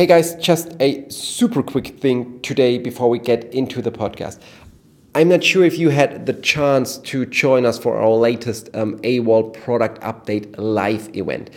Hey 0.00 0.06
guys, 0.06 0.34
just 0.36 0.74
a 0.80 1.06
super 1.10 1.62
quick 1.62 1.88
thing 2.00 2.40
today 2.40 2.78
before 2.78 3.10
we 3.10 3.18
get 3.18 3.44
into 3.52 3.82
the 3.82 3.92
podcast. 3.92 4.40
I'm 5.14 5.28
not 5.28 5.44
sure 5.44 5.62
if 5.62 5.78
you 5.78 5.90
had 5.90 6.24
the 6.24 6.32
chance 6.32 6.96
to 6.96 7.26
join 7.26 7.66
us 7.66 7.78
for 7.78 7.98
our 7.98 8.08
latest 8.08 8.74
um, 8.74 8.98
AWOL 9.00 9.52
product 9.62 10.00
update 10.00 10.54
live 10.56 11.14
event. 11.14 11.50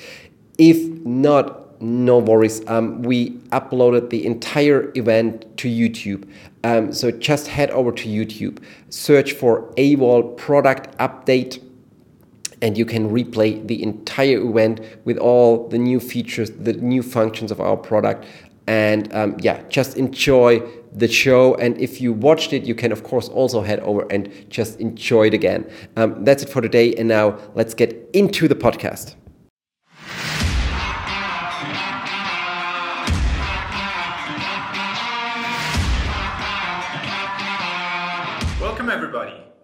If 0.58 0.78
not, 1.06 1.82
no 1.82 2.18
worries. 2.18 2.68
Um, 2.68 3.02
we 3.04 3.30
uploaded 3.54 4.10
the 4.10 4.26
entire 4.26 4.92
event 4.96 5.46
to 5.60 5.70
YouTube. 5.70 6.30
Um, 6.66 6.92
so 6.92 7.12
just 7.12 7.48
head 7.48 7.72
over 7.72 7.94
to 7.94 8.10
YouTube, 8.10 8.62
search 8.90 9.32
for 9.32 9.72
AWOL 9.78 10.36
product 10.36 10.98
update 10.98 11.64
and 12.64 12.78
you 12.78 12.86
can 12.86 13.10
replay 13.12 13.68
the 13.68 13.84
entire 13.84 14.38
event 14.38 14.80
with 15.04 15.18
all 15.18 15.68
the 15.68 15.78
new 15.78 16.00
features, 16.00 16.50
the 16.50 16.72
new 16.74 17.04
functions 17.04 17.52
of 17.52 17.60
our 17.60 17.76
product. 17.76 18.26
And 18.68 19.14
um, 19.14 19.36
yeah, 19.42 19.62
just 19.68 19.98
enjoy 19.98 20.62
the 20.94 21.10
show. 21.10 21.56
And 21.56 21.78
if 21.78 22.00
you 22.00 22.14
watched 22.14 22.54
it, 22.54 22.64
you 22.64 22.74
can, 22.74 22.94
of 22.94 23.04
course, 23.04 23.28
also 23.28 23.62
head 23.62 23.82
over 23.82 24.08
and 24.10 24.32
just 24.50 24.80
enjoy 24.80 25.28
it 25.28 25.34
again. 25.34 25.70
Um, 25.98 26.24
that's 26.24 26.44
it 26.44 26.50
for 26.50 26.62
today. 26.62 26.96
And 26.96 27.10
now 27.10 27.38
let's 27.54 27.74
get 27.74 28.10
into 28.14 28.48
the 28.48 28.56
podcast. 28.56 29.16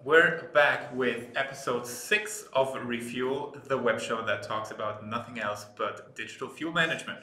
We're 0.03 0.49
back 0.53 0.95
with 0.95 1.27
episode 1.35 1.85
six 1.85 2.45
of 2.53 2.73
Refuel, 2.85 3.55
the 3.67 3.77
web 3.77 3.99
show 3.99 4.25
that 4.25 4.43
talks 4.43 4.71
about 4.71 5.05
nothing 5.05 5.39
else 5.39 5.65
but 5.77 6.15
digital 6.15 6.47
fuel 6.47 6.71
management. 6.71 7.19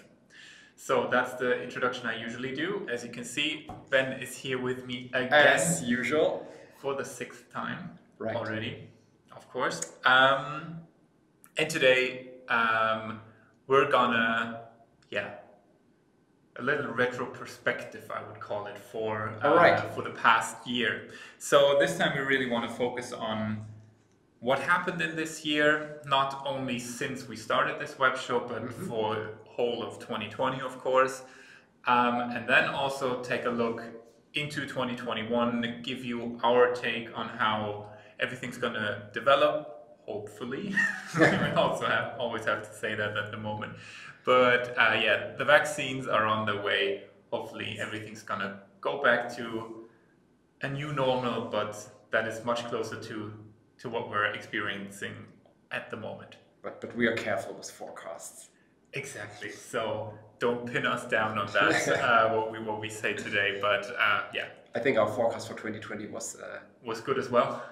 So 0.77 1.09
that's 1.11 1.33
the 1.35 1.63
introduction 1.63 2.07
I 2.07 2.19
usually 2.19 2.55
do. 2.55 2.87
As 2.93 3.03
you 3.03 3.11
can 3.11 3.25
see, 3.25 3.67
Ben 3.91 4.21
is 4.21 4.37
here 4.37 4.61
with 4.61 4.85
me 4.85 5.11
again 5.15 5.33
As 5.33 5.83
usual. 5.83 6.47
for 6.79 6.95
the 6.95 7.05
sixth 7.05 7.51
time 7.51 7.99
Right. 8.19 8.37
already, 8.37 8.89
of 9.35 9.49
course. 9.51 9.93
Um, 10.05 10.81
and 11.57 11.71
today 11.71 12.29
um, 12.49 13.21
we're 13.67 13.91
gonna, 13.91 14.61
yeah, 15.11 15.37
a 16.59 16.63
little 16.63 16.93
retro 16.93 17.27
perspective, 17.27 18.11
I 18.15 18.23
would 18.27 18.41
call 18.41 18.67
it, 18.67 18.79
for 18.79 19.35
uh, 19.45 19.55
right. 19.55 19.95
for 19.95 20.03
the 20.03 20.11
past 20.11 20.67
year. 20.67 21.09
So 21.39 21.77
this 21.79 21.99
time 21.99 22.17
we 22.17 22.23
really 22.23 22.49
want 22.49 22.69
to 22.69 22.75
focus 22.75 23.13
on 23.13 23.65
what 24.41 24.59
happened 24.61 25.01
in 25.01 25.17
this 25.17 25.45
year, 25.45 26.01
not 26.07 26.43
only 26.47 26.79
since 26.79 27.27
we 27.29 27.37
started 27.37 27.81
this 27.81 27.99
web 27.99 28.17
show, 28.17 28.41
but 28.41 28.63
Mm-hmm. 28.63 28.87
for 28.89 29.31
whole 29.45 29.83
of 29.83 29.99
2020, 29.99 30.61
of 30.61 30.79
course, 30.79 31.23
um, 31.87 32.31
and 32.35 32.49
then 32.49 32.69
also 32.69 33.23
take 33.23 33.45
a 33.47 33.51
look 33.51 33.83
into 34.35 34.67
2021, 34.67 35.81
give 35.83 36.05
you 36.05 36.39
our 36.45 36.75
take 36.75 37.09
on 37.17 37.29
how 37.29 37.87
everything's 38.21 38.59
going 38.59 38.75
to 38.75 39.09
develop. 39.15 39.73
Hopefully, 40.05 40.75
we 41.19 41.25
also 41.57 41.87
have, 41.87 42.15
always 42.19 42.45
have 42.45 42.69
to 42.69 42.75
say 42.77 42.95
that 42.95 43.17
at 43.17 43.31
the 43.31 43.37
moment. 43.37 43.73
But 44.27 44.75
uh, 44.77 44.99
yeah, 45.01 45.37
the 45.39 45.45
vaccines 45.45 46.09
are 46.09 46.27
on 46.27 46.45
the 46.47 46.61
way. 46.61 47.05
Hopefully, 47.33 47.79
everything's 47.81 48.23
going 48.23 48.41
to 48.41 48.59
go 48.81 49.01
back 49.03 49.35
to 49.37 49.87
a 50.63 50.69
new 50.69 50.93
normal, 50.93 51.47
but 51.47 51.79
that 52.11 52.27
is 52.27 52.45
much 52.45 52.65
closer 52.67 53.01
to 53.01 53.33
to 53.79 53.89
what 53.89 54.11
we're 54.11 54.33
experiencing 54.33 55.15
at 55.71 55.91
the 55.91 55.97
moment. 55.97 56.37
But, 56.63 56.81
but 56.81 56.97
we 56.97 57.07
are 57.07 57.15
careful 57.15 57.55
with 57.55 57.71
forecasts. 57.71 58.49
Exactly. 58.95 59.51
So 59.51 60.15
don't 60.39 60.67
pin 60.67 60.87
us 60.87 61.07
down 61.09 61.39
on 61.39 61.47
that. 61.53 61.89
uh, 62.03 62.35
what 62.35 62.51
we 62.51 62.59
what 62.59 62.81
we 62.81 62.91
say 62.91 63.13
today, 63.13 63.59
but 63.61 63.87
uh, 63.97 64.23
yeah, 64.35 64.49
I 64.75 64.81
think 64.81 64.99
our 64.99 65.09
forecast 65.09 65.47
for 65.47 65.55
2020 65.55 66.09
was 66.09 66.37
uh, 66.37 66.59
was 66.85 67.01
good 67.01 67.19
as 67.19 67.31
well. 67.31 67.63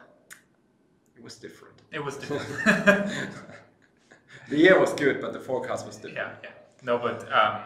it 1.17 1.23
was 1.25 1.37
different. 1.37 1.83
It 1.91 2.05
was 2.05 2.17
different. 2.23 3.11
The 4.49 4.59
year 4.59 4.79
was 4.79 4.93
good, 4.93 5.21
but 5.21 5.33
the 5.33 5.41
forecast 5.41 5.87
was 5.87 5.97
different. 5.97 6.17
yeah, 6.17 6.33
yeah. 6.43 6.51
No, 6.83 6.99
but 6.99 7.23
um, 7.33 7.63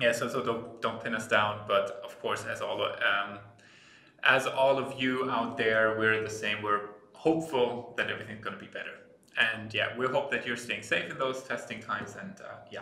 yeah. 0.00 0.12
So 0.12 0.28
so 0.28 0.42
don't 0.42 0.80
don't 0.80 1.02
pin 1.02 1.14
us 1.14 1.28
down. 1.28 1.60
But 1.68 2.00
of 2.04 2.18
course, 2.20 2.44
as 2.46 2.60
all 2.60 2.82
um, 2.82 3.38
as 4.24 4.46
all 4.46 4.78
of 4.78 5.00
you 5.00 5.30
out 5.30 5.56
there, 5.56 5.98
we're 5.98 6.22
the 6.22 6.30
same. 6.30 6.62
We're 6.62 6.88
hopeful 7.12 7.94
that 7.96 8.10
everything's 8.10 8.42
going 8.42 8.56
to 8.56 8.60
be 8.60 8.70
better. 8.70 8.94
And 9.38 9.72
yeah, 9.72 9.96
we 9.96 10.06
hope 10.06 10.30
that 10.30 10.46
you're 10.46 10.56
staying 10.56 10.82
safe 10.82 11.10
in 11.10 11.18
those 11.18 11.42
testing 11.42 11.80
times. 11.80 12.16
And 12.20 12.34
uh, 12.40 12.58
yeah, 12.70 12.80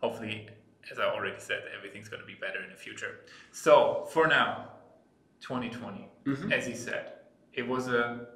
hopefully, 0.00 0.48
as 0.90 0.98
I 0.98 1.04
already 1.04 1.38
said, 1.38 1.62
everything's 1.76 2.08
going 2.08 2.20
to 2.20 2.26
be 2.26 2.34
better 2.34 2.62
in 2.62 2.70
the 2.70 2.76
future. 2.76 3.20
So 3.52 4.06
for 4.10 4.26
now, 4.26 4.70
2020, 5.40 6.08
as 6.52 6.66
he 6.66 6.74
said, 6.74 7.12
it 7.52 7.66
was 7.66 7.88
a 7.88 8.26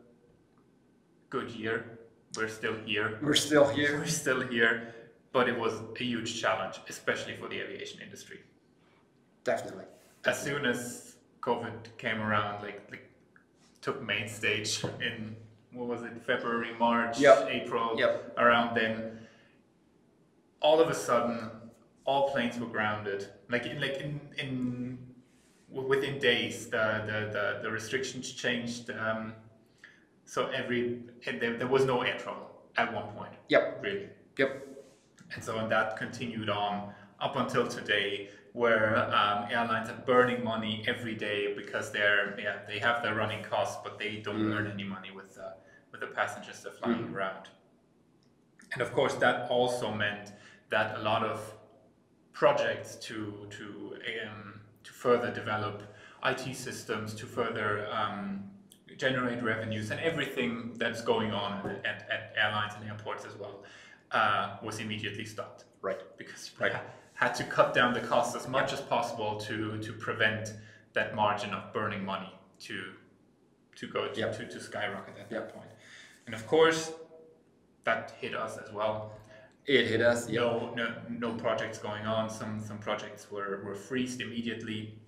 good 1.31 1.51
year. 1.51 1.99
We're 2.37 2.49
still 2.49 2.75
here. 2.87 3.19
We're 3.23 3.35
still 3.35 3.69
here. 3.69 3.99
We're 3.99 4.07
still 4.07 4.41
here, 4.41 4.95
but 5.33 5.49
it 5.49 5.59
was 5.59 5.75
a 5.75 5.99
huge 5.99 6.41
challenge, 6.41 6.81
especially 6.89 7.37
for 7.37 7.49
the 7.49 7.59
aviation 7.61 8.01
industry. 8.01 8.41
Definitely. 9.45 9.85
As 10.25 10.41
soon 10.41 10.65
as 10.65 11.17
COVID 11.41 11.97
came 11.99 12.21
around, 12.21 12.63
like, 12.63 12.81
like 12.91 13.09
took 13.81 14.03
main 14.03 14.29
stage 14.29 14.83
in 15.01 15.37
what 15.73 15.89
was 15.89 16.03
it, 16.03 16.13
February, 16.27 16.75
March, 16.79 17.19
Yep. 17.19 17.49
April, 17.51 17.95
Yep. 17.99 18.35
around 18.39 18.77
then. 18.77 19.19
All 20.61 20.81
of 20.81 20.89
a 20.89 20.95
sudden, 20.95 21.51
all 22.05 22.31
planes 22.31 22.59
were 22.59 22.67
grounded. 22.67 23.29
Like 23.51 23.67
in 23.67 23.81
like 23.81 23.97
in 23.97 24.21
in 24.39 24.99
within 25.71 26.19
days, 26.21 26.69
the 26.69 27.03
the 27.07 27.19
the, 27.33 27.59
the 27.63 27.71
restrictions 27.71 28.33
changed. 28.33 28.91
Um, 28.91 29.35
so 30.25 30.49
every 30.49 31.01
and 31.27 31.41
there, 31.41 31.57
there 31.57 31.67
was 31.67 31.85
no 31.85 32.03
air 32.03 32.19
travel 32.19 32.51
at 32.77 32.93
one 32.93 33.09
point. 33.13 33.33
Yep. 33.49 33.81
Really. 33.83 34.09
Yep. 34.39 34.67
And 35.35 35.45
so, 35.45 35.59
and 35.59 35.71
that 35.71 35.97
continued 35.97 36.51
on 36.51 36.93
up 37.21 37.37
until 37.37 37.67
today, 37.67 38.31
where 38.53 38.97
um, 39.15 39.47
airlines 39.51 39.89
are 39.89 40.03
burning 40.07 40.45
money 40.45 40.85
every 40.87 41.15
day 41.15 41.55
because 41.55 41.91
they're 41.91 42.39
yeah 42.39 42.59
they 42.67 42.79
have 42.79 43.03
their 43.03 43.15
running 43.15 43.43
costs, 43.45 43.79
but 43.83 43.99
they 43.99 44.17
don't 44.17 44.53
earn 44.53 44.71
any 44.71 44.85
money 44.85 45.11
with 45.11 45.35
the 45.35 45.55
with 45.91 46.01
the 46.01 46.07
passengers 46.09 46.63
they're 46.63 46.73
flying 46.73 47.15
around. 47.15 47.49
And 48.73 48.83
of 48.83 48.93
course, 48.93 49.15
that 49.15 49.51
also 49.51 49.93
meant 49.93 50.33
that 50.71 50.99
a 50.99 51.03
lot 51.03 51.23
of 51.25 51.55
projects 52.33 52.97
to 52.97 53.47
to 53.51 53.97
um, 54.27 54.61
to 54.85 54.93
further 54.93 55.31
develop 55.33 55.83
IT 56.25 56.57
systems, 56.57 57.15
to 57.15 57.27
further 57.27 57.89
um, 57.93 58.51
generate 58.97 59.43
revenues, 59.43 59.91
and 59.91 60.01
everything 60.01 60.75
that's 60.77 61.03
going 61.03 61.33
on 61.33 61.53
at, 61.85 62.09
at 62.11 62.35
airlines 62.37 62.75
and 62.79 62.89
airports 62.89 63.25
as 63.25 63.35
well 63.37 63.63
uh, 64.11 64.57
was 64.63 64.79
immediately 64.79 65.25
stopped 65.25 65.65
Right. 65.81 66.01
because 66.17 66.51
Right. 66.61 66.75
had 67.15 67.35
to 67.37 67.45
cut 67.45 67.75
down 67.75 67.95
the 67.95 68.01
costs 68.01 68.37
as 68.37 68.47
much 68.49 68.73
as 68.73 68.81
possible 68.81 69.39
to 69.41 69.79
to 69.79 69.93
prevent 69.93 70.55
that 70.93 71.15
margin 71.15 71.53
of 71.55 71.73
burning 71.73 72.05
money 72.05 72.33
to 72.61 72.93
to 73.77 73.87
go 73.89 74.09
to, 74.09 74.21
Yep. 74.21 74.37
to, 74.37 74.47
to 74.49 74.61
skyrocket 74.61 75.15
at 75.19 75.31
Yep. 75.31 75.31
that 75.31 75.55
point. 75.55 75.71
And 76.27 76.35
of 76.35 76.47
course, 76.47 76.93
that 77.85 78.13
hit 78.21 78.35
us 78.35 78.59
as 78.59 78.71
well. 78.73 79.13
It 79.67 79.87
hit 79.87 80.01
us. 80.03 80.29
Yep. 80.29 80.43
No, 80.43 80.75
no, 80.75 80.95
no 81.09 81.33
projects 81.35 81.79
going 81.79 82.07
on. 82.07 82.29
Some 82.31 82.61
some 82.61 82.79
projects 82.79 83.31
were 83.31 83.63
were 83.65 83.75
freezed 83.75 84.21
immediately. 84.21 84.99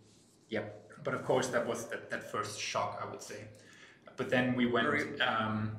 Yep. 0.49 0.81
But 1.05 1.15
of 1.15 1.23
course, 1.25 1.49
that 1.49 1.67
was 1.67 1.87
that, 1.91 2.09
that 2.11 2.23
first 2.33 2.59
shock, 2.61 3.01
I 3.03 3.11
would 3.11 3.23
say. 3.23 3.49
But 4.17 4.31
then 4.31 4.55
we 4.55 4.67
went, 4.67 5.21
um, 5.21 5.73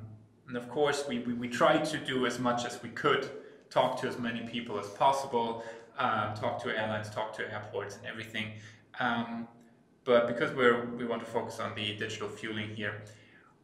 and 0.48 0.56
of 0.56 0.68
course, 0.68 1.04
we, 1.08 1.20
we, 1.20 1.32
we 1.34 1.48
tried 1.48 1.84
to 1.86 1.98
do 1.98 2.26
as 2.26 2.38
much 2.38 2.64
as 2.64 2.82
we 2.82 2.90
could, 2.90 3.30
talk 3.70 4.00
to 4.00 4.08
as 4.08 4.18
many 4.18 4.40
people 4.46 4.78
as 4.78 4.88
possible, 4.90 5.64
uh, 5.98 6.34
talk 6.34 6.62
to 6.62 6.68
airlines, 6.76 7.08
talk 7.10 7.34
to 7.36 7.52
airports, 7.52 7.96
and 7.96 8.06
everything. 8.06 8.52
Um, 9.00 9.48
but 10.04 10.26
because 10.28 10.52
we're 10.54 10.84
we 10.86 11.04
want 11.04 11.24
to 11.24 11.30
focus 11.30 11.58
on 11.58 11.74
the 11.74 11.96
digital 11.96 12.28
fueling 12.28 12.70
here, 12.76 13.02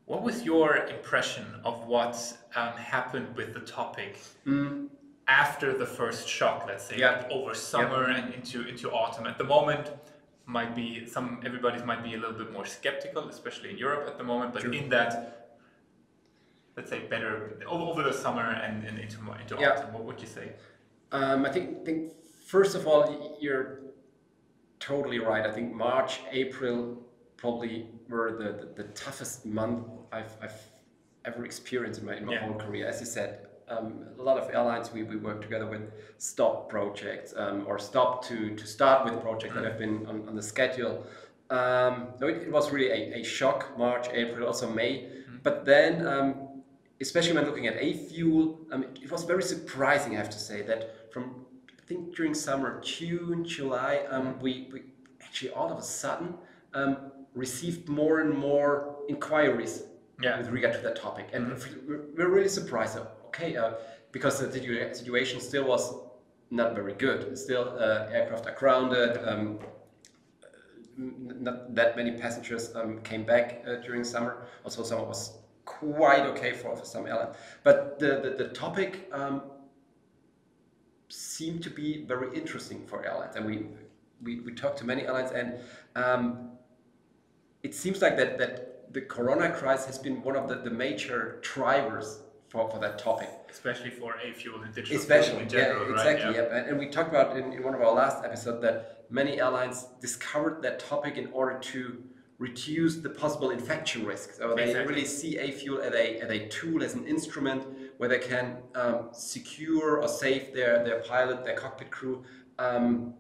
what 0.07 0.23
was 0.23 0.43
your 0.43 0.77
impression 0.89 1.45
of 1.65 1.87
what 1.87 2.17
um, 2.57 2.73
happened 2.73 3.37
with 3.37 3.55
the 3.55 3.61
topic 3.61 4.19
after 5.29 5.77
the 5.77 5.87
first 5.87 6.29
shock? 6.29 6.65
Let's 6.67 6.85
say, 6.85 6.97
Mm. 6.97 6.99
Yeah. 6.99 7.11
like 7.19 7.31
over 7.31 7.55
summer 7.55 8.05
and 8.11 8.35
into 8.35 8.67
into 8.67 8.91
autumn. 8.91 9.27
At 9.27 9.39
the 9.39 9.45
moment, 9.45 9.91
might 10.47 10.75
be 10.75 11.07
some 11.07 11.41
everybody's 11.45 11.85
might 11.85 12.03
be 12.03 12.15
a 12.15 12.19
little 12.19 12.37
bit 12.37 12.53
more 12.53 12.67
skeptical, 12.67 13.29
especially 13.29 13.71
in 13.71 13.79
Europe 13.79 14.07
at 14.09 14.19
the 14.19 14.25
moment. 14.25 14.53
But 14.53 14.65
in 14.65 14.89
that, 14.91 15.57
let's 16.77 16.91
say, 16.91 17.01
better 17.09 17.61
over, 17.67 18.03
the 18.03 18.13
summer 18.13 18.43
and, 18.43 18.85
and 18.85 18.99
into 18.99 19.19
into 19.41 19.57
Yeah. 19.61 19.71
autumn, 19.71 19.93
what 19.93 20.05
would 20.05 20.21
you 20.21 20.27
say? 20.27 20.53
Um, 21.13 21.45
I 21.45 21.51
think, 21.51 21.85
think 21.85 22.13
first 22.47 22.75
of 22.75 22.87
all, 22.87 23.37
you're 23.41 23.81
totally 24.81 25.19
right. 25.19 25.45
I 25.47 25.53
think 25.53 25.73
March, 25.73 26.21
April 26.31 27.03
probably 27.37 27.89
were 28.09 28.33
the, 28.33 28.67
the, 28.75 28.83
the 28.83 28.89
toughest 28.95 29.45
month 29.47 29.87
I've, 30.11 30.37
I've 30.41 30.61
ever 31.25 31.45
experienced 31.45 32.01
in 32.01 32.07
my, 32.07 32.17
in 32.17 32.25
my 32.25 32.33
Yeah. 32.35 32.41
whole 32.47 32.55
career. 32.55 32.87
As 32.89 33.01
you 33.01 33.07
said, 33.07 33.47
um, 33.69 34.05
a 34.19 34.23
lot 34.23 34.39
of 34.39 34.51
airlines 34.55 34.93
we, 34.93 35.03
we 35.03 35.17
work 35.17 35.43
together 35.43 35.67
with 35.67 35.83
stop 36.19 36.69
projects 36.69 37.35
um, 37.37 37.65
or 37.67 37.79
stop 37.79 38.25
to, 38.27 38.55
to 38.55 38.67
start 38.67 39.05
with 39.05 39.21
projects 39.21 39.55
that 39.55 39.65
have 39.65 39.79
been 39.79 40.07
on, 40.07 40.27
on 40.29 40.35
the 40.35 40.43
schedule. 40.43 41.07
Um, 41.51 42.09
no, 42.21 42.29
it, 42.29 42.43
it, 42.43 42.53
was 42.53 42.71
really 42.71 42.91
a, 42.91 43.21
a 43.21 43.23
shock, 43.23 43.77
March, 43.77 44.09
April, 44.13 44.47
also 44.47 44.71
May. 44.71 45.03
Mm-hmm. 45.03 45.37
But 45.43 45.65
then, 45.65 46.07
um, 46.07 46.49
especially 47.01 47.35
when 47.35 47.45
looking 47.45 47.67
at 47.67 47.79
aFuel, 47.79 48.57
um, 48.73 48.85
it, 48.85 49.01
it 49.05 49.11
was 49.11 49.25
very 49.25 49.43
surprising, 49.43 50.15
I 50.15 50.19
have 50.19 50.31
to 50.31 50.39
say, 50.39 50.63
that 50.63 51.13
from 51.13 51.45
I 51.79 51.85
think 51.85 52.15
during 52.15 52.33
summer, 52.33 52.81
June, 52.81 53.45
July, 53.45 54.03
um, 54.09 54.39
we, 54.41 54.69
we 54.73 54.83
actually 55.21 55.51
all 55.51 55.71
of 55.71 55.79
a 55.79 55.83
sudden 55.83 56.35
um, 56.75 57.13
received 57.35 57.89
more 57.89 58.21
and 58.21 58.33
more 58.33 58.97
inquiries 59.09 59.83
yeah. 60.23 60.39
with 60.39 60.49
regard 60.49 60.75
to 60.75 60.81
that 60.81 60.97
topic. 60.97 61.29
And 61.33 61.49
mm-hmm. 61.49 62.17
we're 62.17 62.29
really 62.29 62.49
surprised. 62.49 62.99
Okay, 63.35 63.57
uh, 63.57 63.73
because 64.13 64.39
the 64.41 64.53
situation 64.93 65.41
still 65.41 65.65
was 65.65 65.95
not 66.51 66.75
very 66.75 66.93
good. 66.93 67.37
Still, 67.39 67.77
uh, 67.79 68.09
aircraft 68.13 68.47
are 68.47 68.55
grounded. 68.55 69.19
Um, 69.27 69.59
not 70.99 71.75
that 71.75 71.97
many 71.97 72.13
passengers 72.13 72.77
um, 72.77 73.01
came 73.01 73.25
back 73.25 73.65
uh, 73.67 73.77
during 73.77 74.05
summer. 74.05 74.45
Also, 74.65 74.83
summer 74.83 75.05
was 75.05 75.39
quite 75.65 76.27
okay 76.27 76.53
for, 76.53 76.77
for 76.77 76.85
some 76.85 77.07
airlines. 77.07 77.35
But 77.65 77.99
the, 77.99 78.21
the, 78.23 78.45
the 78.45 78.49
topic 78.53 79.09
um, 79.13 79.43
seemed 81.09 81.63
to 81.63 81.71
be 81.71 82.05
very 82.05 82.37
interesting 82.37 82.85
for 82.87 83.03
airlines. 83.03 83.37
And 83.37 83.47
we, 83.47 83.67
we, 84.23 84.41
we 84.41 84.53
talked 84.53 84.77
to 84.81 84.85
many 84.85 85.05
airlines, 85.07 85.31
and 85.31 85.55
um, 85.97 86.51
it 87.63 87.75
seems 87.75 88.03
like 88.03 88.19
that, 88.19 88.37
that 88.37 88.93
the 88.93 89.01
corona 89.01 89.51
crisis 89.51 89.87
has 89.87 89.99
been 89.99 90.23
one 90.23 90.37
of 90.37 90.51
the, 90.51 90.57
the 90.57 90.71
major 90.71 91.39
drivers 91.41 92.21
for, 92.53 92.71
for 92.71 92.79
that 92.79 92.99
topic. 92.99 93.31
Especially 93.51 93.89
for 93.89 94.15
aFuel 94.25 94.63
and 94.63 94.75
digital 94.75 94.99
Especially, 94.99 95.43
in 95.43 95.49
general, 95.49 95.87
yeah, 95.87 95.93
exactly. 95.93 96.27
Right? 96.27 96.37
Yeah. 96.37 96.57
And, 96.57 96.69
and, 96.69 96.79
we 96.79 96.87
talked 96.89 97.09
about 97.09 97.35
in, 97.39 97.51
in 97.55 97.63
one 97.63 97.75
of 97.75 97.81
our 97.81 97.95
last 97.95 98.23
episodes 98.25 98.61
that 98.61 99.07
many 99.09 99.41
airlines 99.41 99.87
discovered 100.03 100.61
that 100.63 100.79
topic 100.79 101.17
in 101.17 101.29
order 101.33 101.59
to 101.59 102.03
reduce 102.39 102.97
the 102.97 103.09
possible 103.09 103.51
infection 103.51 104.05
risks. 104.05 104.37
So 104.37 104.55
they 104.55 104.65
exactly. 104.65 104.95
really 104.95 105.07
see 105.07 105.37
aFuel 105.39 105.81
as 105.81 105.95
a, 105.95 106.19
as 106.19 106.31
a 106.31 106.49
tool, 106.49 106.83
as 106.83 106.93
an 106.93 107.07
instrument 107.07 107.65
where 107.97 108.11
they 108.11 108.19
can 108.19 108.59
um, 108.75 109.09
secure 109.13 110.03
or 110.03 110.09
save 110.09 110.53
their, 110.53 110.85
their 110.85 111.01
pilot, 111.01 111.45
their 111.47 111.57
cockpit 111.57 111.91
crew, 111.91 112.23
um, 112.59 113.15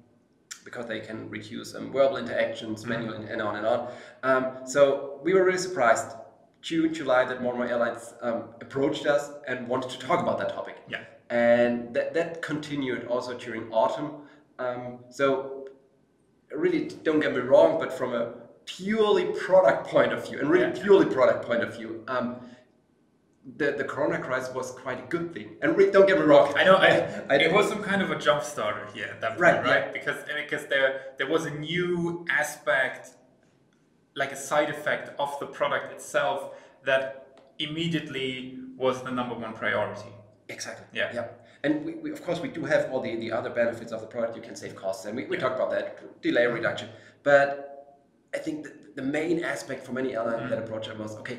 because 0.62 0.86
they 0.86 1.00
can 1.00 1.30
reduce 1.30 1.74
um, 1.74 1.90
verbal 1.90 2.18
interactions, 2.18 2.84
mm-hmm. 2.84 2.92
and, 2.92 3.28
and 3.30 3.40
on 3.40 3.56
and 3.56 3.66
on. 3.66 3.88
Um, 4.22 4.66
so 4.66 5.20
we 5.22 5.32
were 5.32 5.44
really 5.44 5.58
surprised 5.58 6.08
June, 6.62 6.94
July 6.94 7.24
that 7.24 7.42
more 7.42 7.52
and 7.52 7.60
more 7.60 7.68
airlines 7.68 8.14
um, 8.22 8.44
approached 8.60 9.06
us 9.06 9.30
and 9.48 9.68
wanted 9.68 9.90
to 9.90 9.98
talk 9.98 10.20
about 10.20 10.38
that 10.38 10.50
topic. 10.50 10.76
Yeah. 10.88 11.00
And 11.28 11.92
that, 11.94 12.14
that 12.14 12.40
continued 12.40 13.06
also 13.08 13.36
during 13.36 13.70
autumn. 13.72 14.12
Um, 14.58 15.00
so 15.10 15.68
really, 16.52 16.88
don't 17.02 17.20
get 17.20 17.32
me 17.32 17.40
wrong, 17.40 17.78
but 17.80 17.92
from 17.92 18.14
a 18.14 18.34
purely 18.64 19.24
product 19.24 19.88
point 19.88 20.12
of 20.12 20.28
view, 20.28 20.38
and 20.38 20.48
really 20.48 20.66
yeah. 20.66 20.82
purely 20.82 21.06
product 21.06 21.44
point 21.44 21.62
of 21.62 21.76
view, 21.76 22.04
um, 22.06 22.36
the, 23.56 23.72
the 23.72 23.82
corona 23.82 24.20
crisis 24.20 24.54
was 24.54 24.70
quite 24.70 25.02
a 25.02 25.06
good 25.08 25.34
thing. 25.34 25.56
And 25.62 25.76
really, 25.76 25.90
don't 25.90 26.06
get 26.06 26.16
me 26.16 26.24
wrong. 26.24 26.54
I 26.56 26.62
know 26.62 26.76
I, 26.76 27.22
I 27.28 27.36
it 27.38 27.52
was 27.52 27.68
some 27.68 27.82
kind 27.82 28.02
of 28.02 28.12
a 28.12 28.18
jump 28.18 28.44
starter 28.44 28.86
here 28.94 29.06
at 29.06 29.20
that 29.20 29.30
point, 29.30 29.40
right? 29.40 29.64
right? 29.64 29.84
Yeah. 29.86 29.92
Because 29.92 30.16
because 30.36 30.66
there 30.66 31.06
there 31.18 31.26
was 31.26 31.46
a 31.46 31.50
new 31.50 32.24
aspect 32.30 33.16
like 34.14 34.32
a 34.32 34.36
side 34.36 34.70
effect 34.70 35.18
of 35.18 35.38
the 35.40 35.46
product 35.46 35.92
itself 35.92 36.54
that 36.84 37.40
immediately 37.58 38.58
was 38.76 39.02
the 39.02 39.10
number 39.10 39.34
one 39.34 39.54
priority. 39.54 40.10
Exactly. 40.48 40.86
Yeah. 40.92 41.10
Yeah. 41.14 41.28
And 41.64 41.84
we, 41.84 41.94
we, 41.94 42.10
of 42.10 42.24
course, 42.24 42.40
we 42.40 42.48
do 42.48 42.64
have 42.64 42.90
all 42.90 43.00
the, 43.00 43.14
the 43.16 43.30
other 43.30 43.50
benefits 43.50 43.92
of 43.92 44.00
the 44.00 44.06
product. 44.06 44.36
You 44.36 44.42
can 44.42 44.56
save 44.56 44.74
costs, 44.74 45.04
and 45.06 45.16
we, 45.16 45.26
we 45.26 45.36
yeah. 45.36 45.42
talked 45.42 45.56
about 45.56 45.70
that 45.70 46.20
delay 46.20 46.46
reduction. 46.46 46.88
But 47.22 48.00
I 48.34 48.38
think 48.38 48.64
the, 48.64 48.72
the 48.96 49.02
main 49.02 49.44
aspect 49.44 49.86
for 49.86 49.92
many 49.92 50.14
airlines 50.16 50.42
mm. 50.42 50.50
that 50.50 50.58
approach 50.58 50.88
it 50.88 50.98
was 50.98 51.16
okay. 51.18 51.38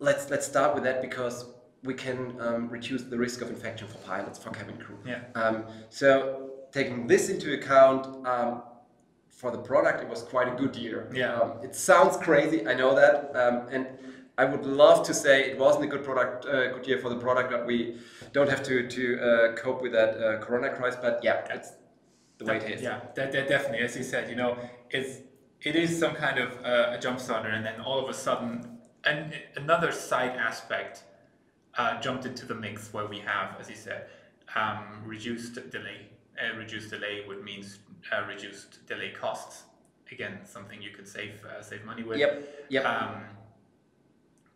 Let's 0.00 0.28
let's 0.28 0.44
start 0.44 0.74
with 0.74 0.82
that 0.84 1.00
because 1.00 1.46
we 1.84 1.94
can 1.94 2.36
um, 2.40 2.68
reduce 2.68 3.02
the 3.02 3.16
risk 3.16 3.42
of 3.42 3.50
infection 3.50 3.86
for 3.86 3.98
pilots, 3.98 4.38
for 4.38 4.50
cabin 4.50 4.76
crew. 4.78 4.98
Yeah. 5.06 5.20
Um, 5.36 5.66
so 5.88 6.50
taking 6.72 7.06
this 7.06 7.28
into 7.28 7.54
account, 7.54 8.26
um, 8.26 8.62
for 9.34 9.50
the 9.50 9.58
product, 9.58 10.02
it 10.02 10.08
was 10.08 10.22
quite 10.22 10.48
a 10.48 10.56
good 10.56 10.76
year. 10.76 11.10
Yeah. 11.12 11.34
Um, 11.34 11.52
it 11.62 11.74
sounds 11.74 12.16
crazy, 12.16 12.66
I 12.66 12.74
know 12.74 12.94
that, 12.94 13.34
um, 13.34 13.68
and 13.70 13.86
I 14.36 14.44
would 14.44 14.66
love 14.66 15.04
to 15.06 15.14
say 15.14 15.50
it 15.50 15.58
wasn't 15.58 15.84
a 15.84 15.88
good 15.88 16.04
product, 16.04 16.46
uh, 16.46 16.72
good 16.72 16.86
year 16.86 16.98
for 16.98 17.08
the 17.08 17.16
product, 17.16 17.50
but 17.50 17.66
we 17.66 17.98
don't 18.32 18.48
have 18.48 18.62
to 18.64 18.88
to 18.88 19.20
uh, 19.20 19.54
cope 19.54 19.80
with 19.80 19.92
that 19.92 20.10
uh, 20.18 20.44
Corona 20.44 20.74
crisis. 20.74 20.98
But 21.00 21.20
yeah, 21.22 21.44
that's 21.46 21.72
the 22.38 22.44
way 22.44 22.58
that, 22.58 22.70
it 22.70 22.74
is. 22.74 22.82
Yeah, 22.82 23.00
that, 23.14 23.30
that 23.32 23.48
definitely, 23.48 23.84
as 23.86 23.96
you 23.96 24.02
said, 24.02 24.28
you 24.28 24.34
know, 24.34 24.58
it's 24.90 25.20
it 25.62 25.76
is 25.76 25.96
some 25.98 26.14
kind 26.14 26.38
of 26.38 26.50
uh, 26.64 26.96
a 26.96 26.98
jump 26.98 27.20
starter, 27.20 27.50
and 27.50 27.64
then 27.64 27.80
all 27.80 27.98
of 28.02 28.08
a 28.08 28.14
sudden, 28.14 28.78
an, 29.04 29.34
another 29.54 29.92
side 29.92 30.36
aspect 30.36 31.04
uh, 31.78 32.00
jumped 32.00 32.26
into 32.26 32.44
the 32.44 32.54
mix 32.54 32.92
where 32.92 33.06
we 33.06 33.20
have, 33.20 33.56
as 33.60 33.68
you 33.70 33.76
said, 33.76 34.06
um, 34.56 35.02
reduced 35.04 35.54
delay. 35.70 36.08
Uh, 36.36 36.56
reduced 36.56 36.90
delay 36.90 37.24
would 37.28 37.44
means 37.44 37.78
uh, 38.12 38.26
reduced 38.26 38.86
delay 38.86 39.10
costs. 39.10 39.64
Again, 40.10 40.40
something 40.44 40.80
you 40.82 40.90
could 40.90 41.08
save 41.08 41.44
uh, 41.44 41.62
save 41.62 41.84
money 41.84 42.02
with. 42.02 42.18
Yep. 42.18 42.66
Yep. 42.68 42.84
Um, 42.84 43.22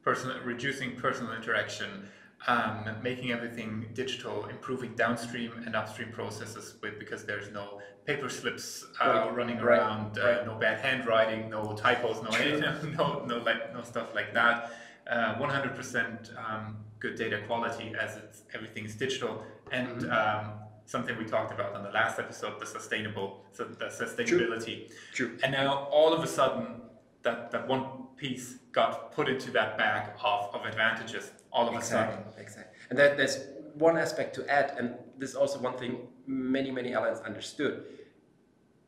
personal, 0.03 0.39
reducing 0.45 0.95
personal 0.97 1.33
interaction, 1.33 2.09
um, 2.47 2.97
making 3.03 3.33
everything 3.33 3.89
digital, 3.95 4.47
improving 4.47 4.95
downstream 4.95 5.53
and 5.67 5.75
upstream 5.75 6.12
processes 6.12 6.77
with 6.83 6.99
because 6.99 7.25
there's 7.25 7.50
no 7.50 7.81
paper 8.05 8.29
slips 8.29 8.85
uh, 9.00 9.09
right. 9.09 9.37
running 9.37 9.56
right. 9.56 9.79
around, 9.79 10.19
uh, 10.19 10.25
right. 10.25 10.47
no 10.47 10.55
bad 10.55 10.79
handwriting, 10.81 11.51
no 11.51 11.75
typos, 11.75 12.23
no 12.23 12.31
no 12.97 13.25
no 13.25 13.39
like 13.39 13.73
no 13.75 13.83
stuff 13.83 14.15
like 14.15 14.33
that. 14.35 14.73
100% 15.11 16.37
uh, 16.37 16.39
um, 16.39 16.77
good 17.01 17.17
data 17.17 17.41
quality 17.47 17.94
as 17.99 18.17
it's 18.19 18.43
everything 18.55 18.85
is 18.85 18.94
digital 18.94 19.43
and. 19.73 20.03
Mm-hmm. 20.03 20.57
Something 20.88 21.19
we 21.19 21.26
talked 21.26 21.52
about 21.52 21.75
on 21.75 21.82
the 21.82 21.90
last 21.90 22.19
episode, 22.19 22.58
the 22.58 22.64
sustainable, 22.64 23.44
so 23.52 23.64
the 23.64 23.85
sustainability. 23.88 24.88
True. 25.12 25.29
True. 25.29 25.38
And 25.43 25.52
now 25.52 25.87
all 25.90 26.14
of 26.14 26.25
a 26.25 26.26
sudden, 26.26 26.81
that, 27.25 27.50
that 27.50 27.69
one 27.69 27.85
piece 28.17 28.55
got 28.73 29.12
put 29.12 29.29
into 29.29 29.50
that 29.50 29.76
bag 29.76 30.08
of, 30.25 30.55
of 30.55 30.64
advantages 30.64 31.31
all 31.52 31.69
of 31.69 31.75
exactly. 31.75 32.14
a 32.14 32.17
sudden. 32.17 32.40
Exactly. 32.40 32.79
And 32.88 32.99
that, 32.99 33.19
there's 33.19 33.49
one 33.75 33.99
aspect 33.99 34.35
to 34.37 34.49
add, 34.50 34.76
and 34.79 34.94
this 35.19 35.29
is 35.29 35.37
also 35.37 35.58
one 35.58 35.76
thing 35.76 36.08
many, 36.26 36.70
many 36.70 36.94
airlines 36.94 37.20
understood. 37.20 37.84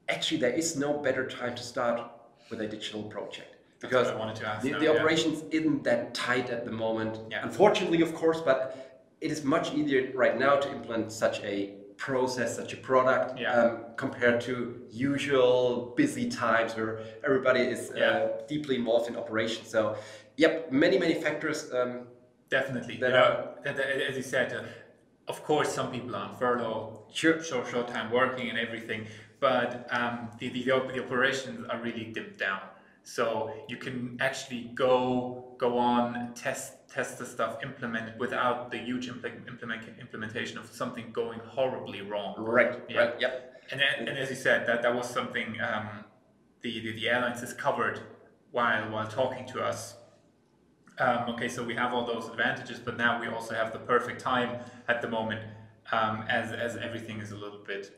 Actually, 0.08 0.38
there 0.40 0.54
is 0.54 0.78
no 0.78 0.94
better 0.94 1.28
time 1.28 1.54
to 1.54 1.62
start 1.62 2.00
with 2.48 2.62
a 2.62 2.66
digital 2.66 3.02
project 3.02 3.56
because 3.78 4.06
the, 4.06 4.14
now, 4.16 4.78
the 4.78 4.86
yeah. 4.86 4.90
operations 4.90 5.44
isn't 5.50 5.84
that 5.84 6.14
tight 6.14 6.48
at 6.48 6.64
the 6.64 6.72
moment. 6.72 7.18
Yeah. 7.30 7.42
Unfortunately, 7.42 8.00
of 8.00 8.14
course, 8.14 8.40
but 8.40 9.04
it 9.20 9.30
is 9.30 9.44
much 9.44 9.74
easier 9.74 10.10
right 10.14 10.38
now 10.38 10.56
to 10.56 10.70
implement 10.72 11.12
such 11.12 11.40
a 11.40 11.74
process 12.00 12.56
such 12.56 12.72
a 12.72 12.76
product 12.78 13.38
yeah. 13.38 13.52
um, 13.52 13.84
compared 13.96 14.40
to 14.40 14.82
usual 14.90 15.92
busy 15.96 16.28
times 16.30 16.74
where 16.74 16.98
everybody 17.22 17.60
is 17.60 17.90
uh, 17.90 17.94
yeah. 17.94 18.06
uh, 18.06 18.28
deeply 18.48 18.74
involved 18.76 19.06
in 19.08 19.16
operations. 19.16 19.68
So, 19.68 19.96
yep, 20.36 20.72
many 20.72 20.98
many 20.98 21.14
factors. 21.14 21.70
Um, 21.72 21.92
Definitely, 22.60 22.96
that 22.96 23.10
you 23.64 23.72
know, 23.72 23.82
as 24.08 24.16
you 24.16 24.24
said, 24.24 24.52
uh, 24.52 24.64
of 25.28 25.44
course, 25.44 25.72
some 25.72 25.92
people 25.92 26.16
are 26.16 26.24
on 26.30 26.36
furlough, 26.36 27.04
sure. 27.12 27.40
short 27.44 27.68
short 27.68 27.86
time 27.86 28.10
working 28.10 28.50
and 28.50 28.58
everything, 28.58 29.06
but 29.38 29.86
um, 29.92 30.30
the, 30.40 30.48
the 30.48 30.64
the 30.64 31.00
operations 31.04 31.64
are 31.70 31.80
really 31.80 32.06
dipped 32.16 32.38
down. 32.40 32.62
So 33.02 33.52
you 33.68 33.76
can 33.76 34.18
actually 34.20 34.70
go 34.74 35.54
go 35.58 35.78
on 35.78 36.32
test 36.34 36.88
test 36.88 37.18
the 37.18 37.26
stuff, 37.26 37.58
implement 37.62 38.08
it 38.08 38.14
without 38.18 38.70
the 38.70 38.78
huge 38.78 39.08
implement, 39.08 39.48
implementation 39.98 40.58
of 40.58 40.70
something 40.70 41.12
going 41.12 41.38
horribly 41.40 42.02
wrong. 42.02 42.34
Right. 42.38 42.80
Yeah. 42.88 42.98
Right. 42.98 43.14
Yep. 43.20 43.62
And, 43.72 43.80
and 43.80 44.18
as 44.18 44.30
you 44.30 44.36
said, 44.36 44.66
that 44.66 44.82
that 44.82 44.94
was 44.94 45.08
something 45.08 45.56
um, 45.60 46.04
the, 46.62 46.80
the 46.80 46.92
the 46.92 47.08
airlines 47.08 47.40
discovered 47.40 48.00
while 48.50 48.90
while 48.90 49.08
talking 49.08 49.46
to 49.48 49.62
us. 49.62 49.96
Um, 50.98 51.30
okay, 51.30 51.48
so 51.48 51.64
we 51.64 51.74
have 51.76 51.94
all 51.94 52.04
those 52.04 52.28
advantages, 52.28 52.78
but 52.78 52.98
now 52.98 53.18
we 53.20 53.26
also 53.28 53.54
have 53.54 53.72
the 53.72 53.78
perfect 53.78 54.20
time 54.20 54.58
at 54.86 55.00
the 55.00 55.08
moment, 55.08 55.40
um, 55.92 56.24
as 56.28 56.52
as 56.52 56.76
everything 56.76 57.20
is 57.20 57.32
a 57.32 57.36
little 57.36 57.64
bit 57.66 57.96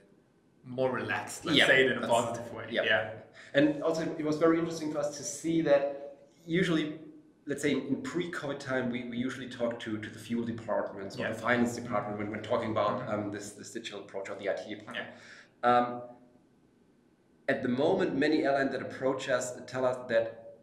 more 0.64 0.90
relaxed. 0.90 1.44
Let's 1.44 1.66
say 1.66 1.86
it 1.86 1.92
in 1.92 2.02
a 2.02 2.06
positive 2.06 2.52
way. 2.52 2.66
Yep. 2.70 2.84
Yeah. 2.84 3.10
And 3.54 3.82
also, 3.82 4.02
it 4.18 4.24
was 4.24 4.36
very 4.36 4.58
interesting 4.58 4.92
for 4.92 4.98
us 4.98 5.16
to 5.16 5.22
see 5.22 5.60
that 5.62 6.16
usually, 6.46 6.98
let's 7.46 7.62
say 7.62 7.72
in 7.72 8.02
pre-COVID 8.02 8.58
time, 8.58 8.90
we, 8.90 9.04
we 9.04 9.16
usually 9.16 9.48
talk 9.48 9.78
to, 9.80 9.98
to 9.98 10.08
the 10.08 10.18
fuel 10.18 10.44
departments 10.44 11.16
or 11.16 11.22
yeah. 11.22 11.32
the 11.32 11.38
finance 11.38 11.74
department 11.74 12.18
when 12.18 12.30
we're 12.30 12.40
talking 12.40 12.70
about 12.70 13.08
um, 13.08 13.30
this, 13.30 13.50
this 13.50 13.70
digital 13.72 14.00
approach 14.00 14.30
or 14.30 14.36
the 14.36 14.46
IT 14.46 14.68
department. 14.68 15.06
Yeah. 15.62 15.68
Um, 15.68 16.02
at 17.48 17.62
the 17.62 17.68
moment, 17.68 18.16
many 18.16 18.44
airlines 18.44 18.72
that 18.72 18.82
approach 18.82 19.28
us 19.28 19.52
tell 19.66 19.84
us 19.84 19.98
that 20.08 20.56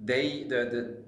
they, 0.00 0.42
the, 0.42 0.48
the, 0.48 1.02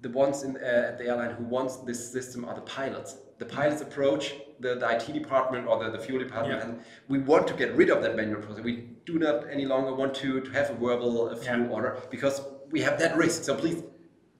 the 0.00 0.10
ones 0.10 0.42
in, 0.42 0.56
uh, 0.56 0.88
at 0.88 0.98
the 0.98 1.06
airline 1.06 1.30
who 1.30 1.44
wants 1.44 1.76
this 1.76 2.12
system 2.12 2.44
are 2.44 2.54
the 2.54 2.60
pilots 2.62 3.16
the 3.38 3.44
pilots 3.44 3.80
approach 3.80 4.34
the, 4.60 4.74
the 4.74 4.88
IT 4.96 5.12
department 5.12 5.66
or 5.66 5.82
the, 5.84 5.90
the 5.90 5.98
fuel 5.98 6.18
department, 6.18 6.58
Yeah. 6.60 6.68
and 6.68 6.80
we 7.08 7.18
want 7.18 7.46
to 7.48 7.54
get 7.54 7.74
rid 7.74 7.90
of 7.90 8.02
that 8.02 8.16
manual 8.16 8.40
process. 8.40 8.64
We 8.64 8.88
do 9.04 9.18
not 9.18 9.48
any 9.50 9.66
longer 9.66 9.94
want 9.94 10.14
to, 10.16 10.40
to 10.40 10.50
have 10.52 10.70
a 10.70 10.74
verbal 10.74 11.34
fuel 11.36 11.60
Yeah. 11.60 11.68
order 11.68 11.98
because 12.10 12.40
we 12.70 12.80
have 12.82 12.98
that 12.98 13.16
risk. 13.16 13.44
So 13.44 13.54
please 13.54 13.82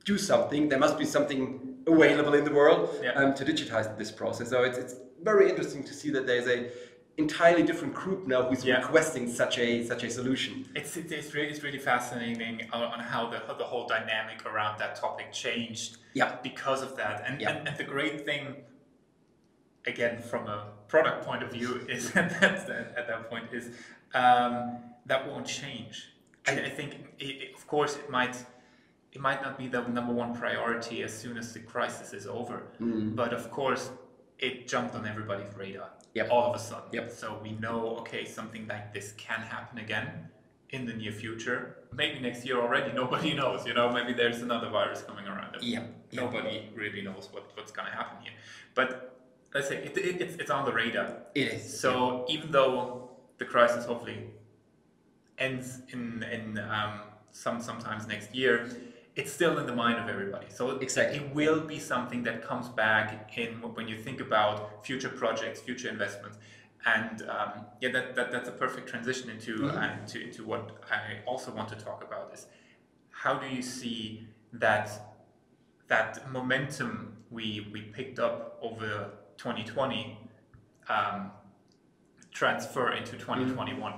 do 0.04 0.18
something. 0.18 0.68
There 0.68 0.78
must 0.78 0.98
be 0.98 1.04
something 1.04 1.74
available 1.86 2.34
in 2.34 2.44
the 2.44 2.52
world 2.52 2.90
Yeah. 3.02 3.12
um, 3.12 3.34
to 3.34 3.44
digitize 3.44 3.96
this 3.96 4.10
process. 4.10 4.50
So 4.50 4.62
it's, 4.62 4.78
it's 4.78 4.94
very 5.22 5.48
interesting 5.50 5.82
to 5.84 5.94
see 5.94 6.10
that 6.10 6.26
there's 6.26 6.46
a 6.48 6.70
entirely 7.16 7.64
different 7.64 7.94
group 7.94 8.28
now 8.28 8.42
who's 8.48 8.64
Yeah. 8.64 8.78
requesting 8.80 9.28
such 9.28 9.58
a 9.58 9.84
such 9.84 10.04
a 10.04 10.10
solution. 10.10 10.68
It's, 10.76 10.96
it's, 10.96 11.10
it's, 11.10 11.34
really, 11.34 11.48
it's 11.48 11.62
really 11.64 11.78
fascinating 11.78 12.62
on, 12.72 12.82
on 12.82 13.00
how 13.00 13.28
the, 13.28 13.40
the 13.54 13.64
whole 13.64 13.86
dynamic 13.88 14.46
around 14.46 14.78
that 14.78 14.94
topic 14.96 15.32
changed 15.32 15.98
Yeah. 16.14 16.36
because 16.42 16.82
of 16.82 16.96
that. 16.96 17.24
And, 17.26 17.40
Yeah. 17.40 17.50
and, 17.56 17.68
and 17.68 17.76
the 17.76 17.84
great 17.84 18.24
thing, 18.24 18.56
again, 19.92 20.20
from 20.30 20.46
a 20.46 20.58
product 20.92 21.24
point 21.26 21.42
of 21.42 21.50
view, 21.52 21.70
is 21.88 22.04
at 22.22 22.30
that, 22.40 22.70
at 23.00 23.06
that 23.10 23.28
point, 23.30 23.46
is 23.52 23.66
um, 24.14 24.78
that 25.06 25.20
won't 25.28 25.46
change. 25.46 25.94
I, 26.46 26.52
I 26.68 26.70
think, 26.70 26.90
it, 27.18 27.54
of 27.58 27.66
course, 27.66 27.96
it 27.96 28.08
might. 28.10 28.36
It 29.10 29.22
might 29.22 29.40
not 29.42 29.56
be 29.56 29.66
the 29.68 29.80
number 29.88 30.12
one 30.12 30.34
priority 30.36 31.02
as 31.02 31.12
soon 31.22 31.38
as 31.38 31.46
the 31.54 31.60
crisis 31.60 32.12
is 32.12 32.26
over, 32.26 32.58
Mm. 32.80 33.16
but 33.16 33.32
of 33.32 33.50
course, 33.50 33.90
it 34.38 34.68
jumped 34.68 34.94
on 34.94 35.06
everybody's 35.06 35.52
radar 35.56 35.88
Yep. 36.14 36.28
all 36.30 36.44
of 36.50 36.54
a 36.54 36.58
sudden. 36.58 36.90
Yep. 36.92 37.10
So 37.10 37.40
we 37.42 37.52
know, 37.52 37.96
okay, 38.00 38.26
something 38.26 38.68
like 38.68 38.92
this 38.92 39.12
can 39.16 39.40
happen 39.40 39.78
again 39.78 40.28
in 40.70 40.84
the 40.84 40.92
near 40.92 41.10
future. 41.10 41.78
Maybe 41.90 42.20
next 42.20 42.44
year 42.44 42.58
already. 42.60 42.92
Nobody 43.02 43.32
knows. 43.32 43.66
You 43.66 43.72
know, 43.72 43.90
maybe 43.90 44.12
there's 44.12 44.42
another 44.42 44.68
virus 44.68 45.00
coming 45.02 45.26
around. 45.26 45.56
yeah. 45.62 45.84
Nobody 46.12 46.68
really 46.74 47.00
knows 47.00 47.28
what, 47.32 47.44
what's 47.56 47.72
going 47.72 47.88
to 47.90 47.94
happen 48.00 48.18
here. 48.22 48.34
But 48.74 49.17
let's 49.54 49.68
say 49.68 49.76
it, 49.78 49.96
it, 49.96 50.20
it's, 50.20 50.34
it's 50.36 50.50
on 50.50 50.64
the 50.64 50.72
radar. 50.72 51.16
It 51.34 51.48
is. 51.48 51.80
So 51.80 52.24
even 52.28 52.50
though 52.50 53.10
the 53.38 53.44
crisis 53.44 53.84
hopefully 53.86 54.30
ends 55.38 55.82
in 55.92 56.22
in 56.24 56.58
um, 56.58 57.00
some 57.30 57.60
sometimes 57.60 58.06
next 58.06 58.34
year, 58.34 58.68
it's 59.16 59.32
still 59.32 59.58
in 59.58 59.66
the 59.66 59.74
mind 59.74 59.98
of 59.98 60.08
everybody. 60.08 60.46
So 60.48 60.70
Exactly. 60.78 61.18
it 61.18 61.34
will 61.34 61.60
be 61.60 61.78
something 61.78 62.22
that 62.24 62.42
comes 62.46 62.68
back 62.68 63.36
in 63.38 63.52
when 63.74 63.88
you 63.88 63.96
think 63.96 64.20
about 64.20 64.84
future 64.84 65.08
projects, 65.08 65.60
future 65.60 65.88
investments. 65.88 66.38
And 66.86 67.22
um, 67.22 67.66
yeah, 67.80 67.90
that, 67.92 68.14
that, 68.14 68.30
that's 68.30 68.48
a 68.48 68.52
perfect 68.52 68.88
transition 68.88 69.28
into, 69.30 69.58
Mhm. 69.58 69.76
uh, 69.76 70.00
into, 70.00 70.20
into 70.22 70.44
what 70.44 70.78
I 70.90 71.18
also 71.26 71.50
want 71.50 71.68
to 71.70 71.74
talk 71.74 72.02
about 72.04 72.32
is 72.32 72.46
how 73.10 73.34
do 73.34 73.48
you 73.48 73.62
see 73.62 74.28
that 74.52 74.88
that 75.88 76.30
momentum 76.30 77.16
we, 77.30 77.68
we 77.72 77.80
picked 77.82 78.18
up 78.18 78.58
over 78.62 79.10
2020 79.38 80.18
um, 80.88 81.30
transfer 82.32 82.92
into 82.92 83.12
2021? 83.12 83.94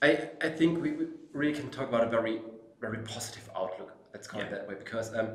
I, 0.00 0.30
I 0.40 0.48
think 0.48 0.82
we 0.82 0.94
really 1.32 1.52
can 1.52 1.70
talk 1.70 1.88
about 1.88 2.04
a 2.04 2.10
very 2.10 2.40
very 2.80 2.98
positive 3.04 3.48
outlook. 3.56 3.96
Let's 4.12 4.26
call 4.26 4.40
it 4.40 4.50
that 4.50 4.66
way 4.68 4.74
because 4.74 5.14
um, 5.14 5.28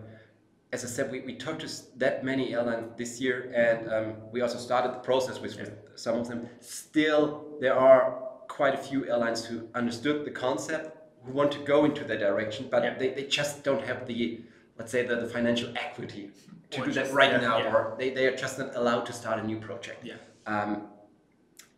as 0.73 0.83
I 0.83 0.87
said, 0.87 1.11
we, 1.11 1.21
we 1.21 1.35
talked 1.35 1.61
to 1.61 1.69
that 1.97 2.25
many 2.25 2.53
airlines 2.53 2.91
this 2.97 3.21
year, 3.21 3.51
and 3.55 3.89
um, 3.89 4.13
we 4.31 4.41
also 4.41 4.57
started 4.57 4.93
the 4.93 4.99
process 4.99 5.39
with, 5.39 5.57
with 5.57 5.71
some 5.95 6.17
of 6.19 6.27
them. 6.27 6.49
Still, 6.59 7.45
there 7.61 7.73
are 7.73 8.19
quite 8.49 8.73
a 8.73 8.77
few 8.77 9.07
airlines 9.07 9.45
who 9.45 9.67
understood 9.75 10.25
the 10.25 10.31
concept, 10.31 10.97
who 11.23 11.31
want 11.31 11.53
to 11.53 11.59
go 11.59 11.85
into 11.85 12.03
that 12.03 12.19
direction, 12.19 12.67
but 12.69 12.83
Yeah. 12.83 12.97
they, 12.97 13.09
they 13.11 13.23
just 13.23 13.63
don't 13.63 13.83
have 13.85 14.05
the 14.07 14.41
let's 14.77 14.91
say 14.91 15.05
the, 15.05 15.15
the 15.15 15.27
financial 15.27 15.69
equity 15.75 16.31
to 16.71 16.81
Or 16.81 16.85
do 16.85 16.91
that 16.93 17.11
right 17.13 17.31
yeah, 17.31 17.37
now, 17.39 17.57
yeah. 17.59 17.73
or 17.73 17.95
they, 17.97 18.09
they 18.11 18.25
are 18.27 18.35
just 18.35 18.59
not 18.59 18.75
allowed 18.75 19.05
to 19.05 19.13
start 19.13 19.39
a 19.39 19.45
new 19.45 19.59
project. 19.59 20.03
Yeah. 20.03 20.15
Um, 20.45 20.87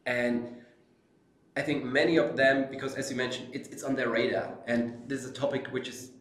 and 0.05 0.55
I 1.55 1.61
think 1.61 1.83
many 1.83 2.17
of 2.17 2.35
them, 2.35 2.67
because 2.71 2.95
as 2.95 3.09
you 3.11 3.17
mentioned, 3.17 3.49
it's, 3.53 3.69
it's 3.69 3.83
on 3.83 3.95
their 3.95 4.09
radar, 4.09 4.57
and 4.67 5.07
this 5.07 5.23
is 5.23 5.29
a 5.29 5.33
topic 5.33 5.67
which 5.67 5.87
is 5.87 6.11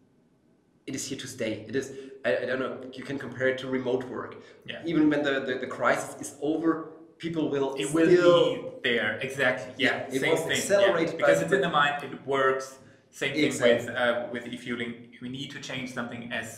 it 0.87 0.95
is 0.95 1.05
here 1.07 1.19
to 1.19 1.27
stay. 1.27 1.65
It 1.69 1.77
is 1.77 1.93
I, 2.25 2.37
I 2.43 2.47
don't 2.47 2.59
know. 2.59 2.79
You 2.93 3.05
can 3.05 3.19
compare 3.19 3.49
it 3.49 3.59
to 3.59 3.69
remote 3.69 4.05
work. 4.05 4.43
Yeah. 4.67 4.83
Even 4.85 5.09
when 5.11 5.23
the, 5.23 5.41
the, 5.41 5.55
the 5.59 5.67
crisis 5.67 6.17
is 6.21 6.37
over, 6.41 6.91
people 7.19 7.49
will 7.51 7.75
It 7.75 7.93
will 7.93 8.07
still 8.11 8.55
be 8.83 8.91
there, 8.91 9.19
exactly. 9.21 9.73
Yeah, 9.79 10.07
It 10.11 10.21
same 10.21 10.33
was 10.33 10.41
thing. 10.41 10.53
accelerated 10.53 11.15
yeah. 11.15 11.17
because 11.19 11.43
it's 11.43 11.53
in 11.53 11.61
the 11.61 11.69
mind, 11.69 12.03
it 12.03 12.27
works. 12.27 12.79
Same 13.23 13.33
thing 13.35 13.45
Exactly. 13.51 13.87
with 13.87 13.97
uh, 14.03 14.27
with 14.35 14.45
e-fueling. 14.55 14.93
We 15.25 15.29
need 15.39 15.49
to 15.57 15.59
change 15.69 15.89
something 15.99 16.23
as 16.41 16.49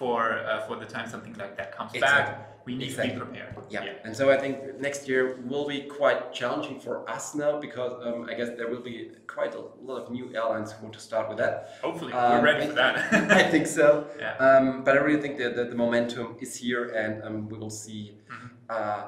for 0.00 0.20
uh, 0.50 0.66
for 0.66 0.74
the 0.82 0.86
time 0.94 1.06
something 1.14 1.34
like 1.42 1.54
that 1.58 1.68
comes 1.76 1.92
Exactly. 1.94 2.34
back. 2.34 2.46
We 2.68 2.72
need 2.80 2.90
Exactly. 2.90 3.10
to 3.18 3.24
be 3.24 3.24
prepared. 3.24 3.52
Yeah. 3.74 3.84
yeah. 3.86 4.04
and 4.06 4.12
so 4.20 4.24
I 4.34 4.36
think 4.42 4.54
next 4.86 5.00
year 5.10 5.22
will 5.50 5.66
be 5.74 5.80
quite 5.98 6.20
challenging 6.40 6.78
for 6.84 6.94
us 7.14 7.24
now 7.34 7.52
because 7.66 7.92
um, 8.06 8.18
I 8.30 8.34
guess 8.38 8.50
there 8.58 8.68
will 8.72 8.84
be 8.92 8.96
quite 9.36 9.54
a 9.60 9.62
lot 9.88 9.96
of 10.02 10.04
new 10.16 10.26
airlines 10.38 10.68
who 10.72 10.78
want 10.84 10.94
to 11.00 11.04
start 11.08 11.24
with 11.30 11.38
that. 11.44 11.54
Hopefully, 11.86 12.12
Um, 12.12 12.26
we're 12.32 12.44
ready 12.50 12.64
I- 12.64 12.68
for 12.70 12.76
that. 12.82 12.94
I 13.40 13.44
think 13.52 13.66
so. 13.66 13.86
Yeah. 14.24 14.34
Um, 14.46 14.66
but 14.84 14.92
I 14.98 15.00
really 15.06 15.22
think 15.24 15.36
that, 15.42 15.52
that 15.56 15.68
the 15.72 15.76
momentum 15.84 16.26
is 16.44 16.52
here, 16.64 16.84
and 17.02 17.12
um, 17.26 17.36
we 17.50 17.56
will 17.62 17.76
see 17.84 18.02
Mm-hmm. 18.32 18.46
uh, 18.76 19.02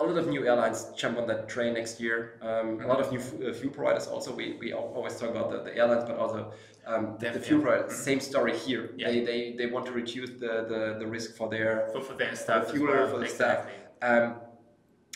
a 0.00 0.04
lot 0.04 0.16
of 0.16 0.28
new 0.28 0.46
airlines 0.46 0.86
jump 0.96 1.18
on 1.18 1.26
that 1.26 1.48
train 1.48 1.74
next 1.74 2.00
year. 2.00 2.38
Um, 2.40 2.80
A 2.80 2.86
lot 2.86 3.00
of 3.00 3.10
new 3.10 3.18
uh, 3.18 3.52
fuel 3.52 3.72
providers 3.72 4.06
also. 4.06 4.32
We, 4.32 4.56
we 4.60 4.72
always 4.72 5.18
talk 5.18 5.30
about 5.30 5.50
the, 5.50 5.62
the 5.62 5.76
airlines, 5.76 6.04
but 6.04 6.16
also 6.16 6.52
um, 6.86 7.16
the 7.18 7.32
fuel 7.32 7.62
providers. 7.62 7.96
Same 7.96 8.20
story 8.20 8.56
here. 8.56 8.82
Mm-hmm. 8.82 9.00
Yeah. 9.00 9.10
They, 9.10 9.24
they, 9.24 9.54
they 9.58 9.66
want 9.66 9.86
to 9.86 9.92
reduce 9.92 10.30
the, 10.30 10.66
the, 10.68 10.96
the 11.00 11.06
risk 11.06 11.34
for 11.36 11.48
their 11.48 11.88
for, 11.92 12.00
for 12.00 12.14
their 12.14 12.34
staff, 12.36 12.66
as 12.66 12.72
fueler, 12.72 13.00
well. 13.00 13.10
for 13.10 13.18
the 13.18 13.24
exactly. 13.24 13.72
staff. 13.98 14.22
Um, 14.22 14.34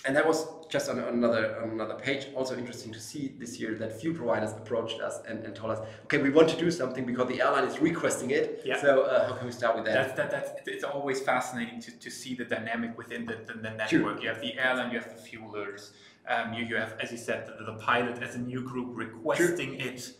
and 0.04 0.16
that 0.16 0.26
was 0.26 0.46
just 0.68 0.88
on 0.88 0.98
another 0.98 1.60
on 1.62 1.70
another 1.70 1.94
page. 1.94 2.26
Also 2.34 2.56
interesting 2.56 2.92
to 2.92 3.00
see 3.00 3.34
this 3.38 3.60
year 3.60 3.74
that 3.74 4.00
fuel 4.00 4.16
providers 4.16 4.52
approached 4.52 5.00
us 5.00 5.20
and, 5.28 5.44
and 5.44 5.54
told 5.54 5.70
us, 5.72 5.80
okay, 6.04 6.18
we 6.18 6.30
want 6.30 6.48
to 6.48 6.56
do 6.56 6.70
something 6.70 7.04
because 7.04 7.28
the 7.28 7.40
airline 7.40 7.64
is 7.64 7.78
requesting 7.78 8.30
it. 8.30 8.62
Yeah. 8.64 8.80
So 8.80 9.02
uh, 9.02 9.28
how 9.28 9.34
can 9.36 9.46
we 9.46 9.52
start 9.52 9.76
with 9.76 9.84
that? 9.84 9.94
That's, 9.94 10.14
that, 10.16 10.30
that's, 10.30 10.50
it's 10.66 10.84
always 10.84 11.20
fascinating 11.20 11.80
to, 11.82 11.90
to 11.98 12.10
see 12.10 12.34
the 12.34 12.44
dynamic 12.44 12.96
within 12.98 13.26
the, 13.26 13.36
the, 13.46 13.54
the 13.54 13.70
network. 13.70 14.22
You 14.22 14.28
have 14.28 14.40
the 14.40 14.58
airline, 14.58 14.90
you 14.92 14.98
have 14.98 15.10
the 15.14 15.22
fuelers, 15.28 15.90
um, 16.28 16.52
you, 16.54 16.64
you 16.64 16.76
have, 16.76 16.96
as 17.00 17.12
you 17.12 17.18
said, 17.18 17.46
the, 17.46 17.64
the 17.64 17.78
pilot 17.78 18.22
as 18.22 18.34
a 18.34 18.38
new 18.38 18.62
group 18.62 18.88
requesting 18.96 19.74
it 19.80 20.14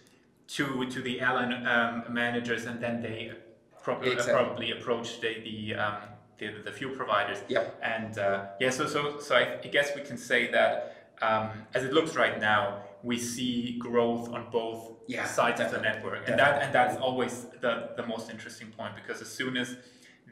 to 0.48 0.84
to 0.90 1.00
the 1.00 1.20
airline 1.20 1.66
um, 1.66 2.12
managers, 2.12 2.66
and 2.66 2.80
then 2.80 3.00
they 3.00 3.32
probably, 3.82 4.12
Exactly. 4.12 4.32
probably 4.34 4.70
approach 4.72 5.20
the 5.20 5.40
the, 5.40 5.74
um, 5.74 5.96
the 6.42 6.62
the 6.62 6.72
fuel 6.72 6.94
providers. 6.96 7.38
Yep. 7.48 7.80
And 7.82 8.18
uh, 8.18 8.46
yeah, 8.60 8.70
so 8.70 8.86
so 8.86 9.18
so 9.20 9.34
I, 9.36 9.58
I 9.64 9.68
guess 9.68 9.88
we 9.94 10.02
can 10.02 10.18
say 10.30 10.50
that 10.50 10.72
um, 11.20 11.50
as 11.74 11.84
it 11.84 11.92
looks 11.92 12.16
right 12.16 12.40
now, 12.40 12.82
we 13.02 13.18
see 13.18 13.78
growth 13.78 14.28
on 14.36 14.50
both 14.50 14.80
Yeah, 15.06 15.26
sides 15.26 15.60
of 15.60 15.70
the 15.70 15.80
network, 15.80 16.28
and 16.28 16.38
that 16.38 16.62
and 16.62 16.70
that's 16.78 16.96
always 17.06 17.46
the, 17.60 17.72
the 17.96 18.06
most 18.06 18.30
interesting 18.30 18.68
point 18.78 18.94
because 19.00 19.20
as 19.26 19.28
soon 19.28 19.56
as 19.56 19.76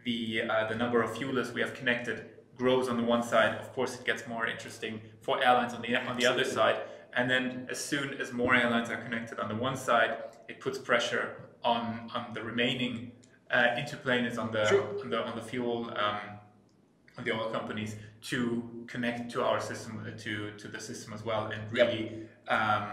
the 0.04 0.42
uh, 0.42 0.68
the 0.68 0.74
number 0.82 1.02
of 1.02 1.10
fuelers 1.18 1.48
we 1.56 1.60
have 1.60 1.74
connected 1.80 2.16
grows 2.56 2.88
on 2.88 2.96
the 2.96 3.06
one 3.14 3.22
side, 3.22 3.52
of 3.64 3.72
course 3.72 3.92
it 3.98 4.04
gets 4.04 4.22
more 4.26 4.46
interesting 4.46 5.00
for 5.22 5.42
airlines 5.42 5.72
on 5.74 5.82
the 5.82 5.94
on 5.96 6.16
the 6.20 6.26
other 6.26 6.44
side, 6.44 6.78
and 7.16 7.30
then 7.30 7.66
as 7.70 7.78
soon 7.90 8.14
as 8.22 8.32
more 8.32 8.54
airlines 8.54 8.88
are 8.90 9.00
connected 9.06 9.38
on 9.42 9.48
the 9.48 9.58
one 9.68 9.76
side, 9.76 10.12
it 10.48 10.56
puts 10.60 10.78
pressure 10.90 11.24
on 11.62 12.10
on 12.14 12.32
the 12.34 12.42
remaining 12.42 13.12
uh, 13.52 13.74
interplaners 13.78 14.38
on 14.38 14.50
the 14.52 14.64
Sure. 14.66 14.86
on 15.02 15.10
the 15.10 15.18
on 15.22 15.36
the 15.36 15.42
fuel. 15.42 15.90
Um, 15.96 16.18
on 17.18 17.24
the 17.24 17.32
oil 17.32 17.50
companies 17.50 17.96
to 18.22 18.84
connect 18.86 19.30
to 19.32 19.42
our 19.44 19.60
system 19.60 19.92
uh, 20.06 20.16
to 20.24 20.52
to 20.52 20.68
the 20.68 20.80
system 20.80 21.12
as 21.12 21.22
well 21.24 21.46
and 21.46 21.60
Yep. 21.64 21.70
really 21.88 22.02
um, 22.48 22.86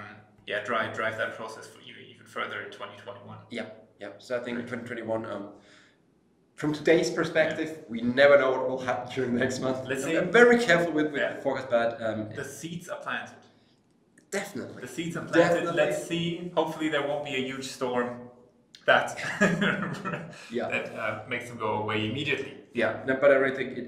yeah 0.47 0.63
drive 0.65 0.95
drive 0.95 1.17
that 1.19 1.35
process 1.35 1.67
for 1.67 1.81
you 1.81 1.93
even 2.13 2.25
further 2.25 2.61
in 2.61 2.71
2021 2.71 3.37
Yeah, 3.51 3.67
yeah. 4.01 4.09
So 4.17 4.35
I 4.35 4.39
think 4.43 4.57
2021. 4.57 5.25
Um, 5.25 5.49
from 6.55 6.73
today's 6.73 7.11
perspective, 7.11 7.85
we 7.87 8.01
never 8.01 8.35
know 8.39 8.49
what 8.51 8.67
will 8.67 8.79
happen 8.79 9.13
during 9.13 9.33
the 9.35 9.39
next 9.39 9.59
month. 9.59 9.87
Let's. 9.87 10.03
I'm 10.05 10.31
very 10.31 10.57
careful 10.57 10.91
with, 10.91 11.11
with 11.11 11.21
Yeah. 11.21 11.33
the 11.35 11.41
forecast, 11.43 11.69
but 11.69 12.01
um, 12.01 12.29
the 12.35 12.43
seeds 12.43 12.89
are 12.89 12.99
planted 12.99 13.35
definitely. 14.31 14.81
the 14.81 14.87
seeds 14.87 15.15
are 15.15 15.21
planted 15.25 15.39
Definitely. 15.61 15.77
let's 15.83 16.07
see 16.07 16.51
hopefully 16.55 16.89
there 16.89 17.05
won't 17.07 17.23
be 17.23 17.35
a 17.35 17.43
huge 17.51 17.67
storm 17.67 18.07
that 18.87 19.07
Yeah. 20.49 20.69
that 20.69 20.85
uh, 20.95 21.19
makes 21.29 21.47
them 21.49 21.57
go 21.57 21.71
away 21.83 22.09
immediately 22.09 22.53
Yeah, 22.73 23.01
no, 23.07 23.13
but 23.21 23.29
I 23.31 23.35
really 23.35 23.55
think 23.55 23.77
it, 23.77 23.87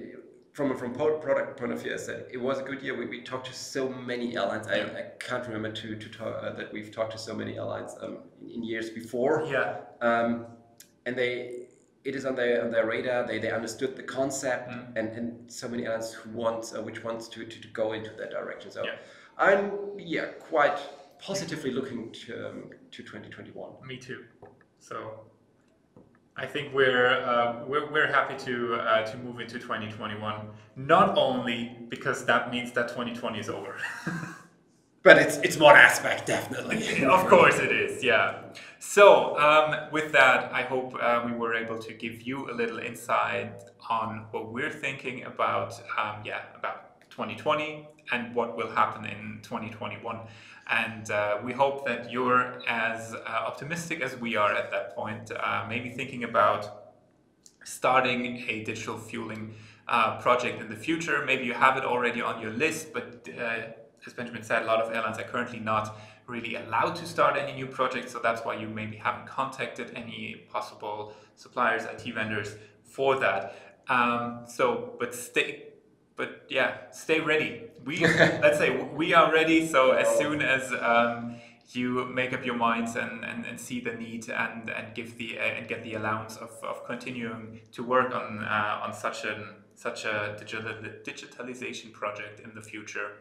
from 0.54 0.72
a 0.72 0.76
from 0.82 0.94
product 0.94 1.58
point 1.60 1.72
of 1.72 1.82
view, 1.82 1.94
as 1.94 2.04
I 2.04 2.06
said 2.08 2.26
it 2.36 2.38
was 2.50 2.60
a 2.60 2.64
good 2.70 2.82
year. 2.84 2.94
We, 3.02 3.06
we 3.16 3.22
talked 3.32 3.48
to 3.48 3.54
so 3.54 3.84
many 4.12 4.36
airlines. 4.38 4.68
I, 4.68 4.76
Yeah. 4.78 5.00
I 5.02 5.04
can't 5.30 5.46
remember 5.48 5.72
to 5.82 5.88
to 6.04 6.08
talk, 6.18 6.34
uh, 6.44 6.52
that 6.60 6.68
we've 6.76 6.92
talked 6.98 7.14
to 7.18 7.22
so 7.30 7.34
many 7.42 7.54
airlines 7.62 7.92
um, 8.04 8.14
in, 8.42 8.48
in 8.56 8.60
years 8.72 8.88
before. 9.02 9.36
yeah 9.56 9.68
Um, 10.10 10.30
and 11.06 11.14
they 11.22 11.34
it 12.10 12.14
is 12.20 12.24
on 12.30 12.36
their 12.40 12.56
on 12.66 12.70
their 12.76 12.86
radar. 12.94 13.20
They 13.32 13.40
they 13.46 13.52
understood 13.60 13.92
the 14.02 14.08
concept, 14.20 14.66
Mm. 14.70 14.98
and, 15.00 15.08
and 15.18 15.28
so 15.60 15.66
many 15.72 15.82
airlines 15.86 16.12
who 16.20 16.28
wants 16.44 16.66
uh, 16.76 16.82
which 16.88 17.00
wants 17.08 17.24
to, 17.34 17.40
to, 17.52 17.58
to 17.66 17.70
go 17.82 17.86
into 17.98 18.12
that 18.20 18.30
direction. 18.38 18.70
So 18.78 18.82
Yeah. 18.84 18.98
I'm 19.48 19.64
yeah 20.14 20.26
quite 20.52 20.78
positively 21.30 21.72
looking 21.78 22.02
to 22.22 22.32
um, 22.50 22.60
to 22.96 23.00
2021. 23.04 23.88
me 23.92 23.98
too 24.08 24.20
so 24.80 25.22
I 26.40 26.46
think 26.46 26.74
we're, 26.74 27.22
uh, 27.22 27.66
we're, 27.68 27.92
we're 27.92 28.08
happy 28.08 28.38
to, 28.46 28.76
uh, 28.76 29.06
to 29.06 29.18
move 29.18 29.42
into 29.42 29.60
2021, 29.60 30.48
not 30.78 31.18
only 31.18 31.78
because 31.90 32.26
that 32.26 32.50
means 32.50 32.72
that 32.72 32.88
2020 32.88 33.40
is 33.40 33.50
over. 33.50 33.76
but 35.04 35.18
it's, 35.18 35.38
it's 35.40 35.58
one 35.58 35.76
aspect, 35.76 36.28
definitely. 36.28 37.04
of 37.06 37.28
course 37.28 37.60
it 37.60 37.74
is, 37.74 38.02
yeah. 38.02 38.44
So, 38.80 39.38
um, 39.38 39.92
with 39.92 40.14
that, 40.14 40.54
I 40.54 40.62
hope 40.62 40.96
uh, 41.02 41.24
we 41.26 41.34
were 41.34 41.56
able 41.56 41.78
to 41.78 41.94
give 41.94 42.22
you 42.22 42.50
a 42.50 42.54
little 42.54 42.80
insight 42.80 43.62
on 43.90 44.28
what 44.32 44.54
we're 44.54 44.72
thinking 44.72 45.26
about, 45.26 45.74
um, 45.98 46.22
yeah, 46.24 46.44
about 46.56 47.02
2020 47.10 47.86
and 48.14 48.34
what 48.34 48.56
will 48.56 48.72
happen 48.72 49.06
in 49.06 49.40
2021. 49.44 50.20
And 50.70 51.10
uh, 51.10 51.40
we 51.44 51.52
hope 51.52 51.86
that 51.88 52.12
you're 52.12 52.62
as 52.68 53.16
uh, 53.16 53.18
optimistic 53.26 54.02
as 54.02 54.16
we 54.16 54.36
are 54.36 54.54
at 54.54 54.70
that 54.72 54.96
point, 54.96 55.32
uh, 55.32 55.66
maybe 55.68 55.90
thinking 55.90 56.24
about 56.24 56.94
starting 57.64 58.46
a 58.48 58.64
digital 58.64 58.98
fueling 58.98 59.56
uh, 59.88 60.20
project 60.20 60.62
in 60.62 60.70
the 60.70 60.76
future. 60.76 61.26
Maybe 61.26 61.46
you 61.46 61.54
have 61.54 61.76
it 61.78 61.84
already 61.84 62.22
on 62.22 62.40
your 62.42 62.52
list, 62.52 62.94
but 62.94 63.28
uh, 63.38 63.62
as 64.06 64.14
Benjamin 64.14 64.44
said, 64.44 64.62
a 64.62 64.66
lot 64.66 64.80
of 64.82 64.94
airlines 64.94 65.18
are 65.18 65.24
currently 65.24 65.60
not 65.60 65.98
really 66.28 66.56
allowed 66.56 66.96
to 66.96 67.06
start 67.06 67.36
any 67.36 67.54
new 67.54 67.66
projects. 67.66 68.12
So 68.12 68.20
that's 68.20 68.46
why 68.46 68.56
you 68.56 68.68
maybe 68.68 68.98
haven't 68.98 69.28
contacted 69.28 69.92
any 69.96 70.46
possible 70.50 71.14
suppliers, 71.36 71.84
IT 71.86 72.14
vendors 72.14 72.56
for 72.84 73.20
that. 73.20 73.56
Um, 73.88 74.44
so, 74.48 74.94
but 75.00 75.16
stay, 75.16 75.70
but 76.16 76.46
yeah, 76.50 76.92
stay 76.92 77.20
ready. 77.20 77.69
We 77.86 78.00
let's 78.00 78.58
say 78.58 78.84
we 78.96 79.14
are 79.14 79.32
ready. 79.32 79.68
So 79.68 79.92
as 79.92 80.08
soon 80.18 80.42
as 80.42 80.72
um, 80.74 81.36
you 81.72 82.06
make 82.06 82.34
up 82.34 82.46
your 82.46 82.56
minds 82.56 82.96
and, 82.96 83.24
and, 83.24 83.46
and 83.46 83.60
see 83.60 83.80
the 83.80 83.94
need 83.94 84.30
and, 84.30 84.70
and 84.70 84.94
give 84.96 85.18
the 85.18 85.38
uh, 85.38 85.44
and 85.44 85.68
get 85.68 85.84
the 85.84 85.94
allowance 85.94 86.38
of, 86.38 86.52
of 86.64 86.86
continuing 86.86 87.62
to 87.72 87.84
work 87.84 88.14
on 88.14 88.44
uh, 88.44 88.82
on 88.84 88.94
such 88.94 89.26
an 89.26 89.56
such 89.76 90.06
a 90.06 90.36
digital 90.38 90.74
digitalization 91.04 91.94
project 91.94 92.40
in 92.40 92.54
the 92.56 92.62
future. 92.62 93.12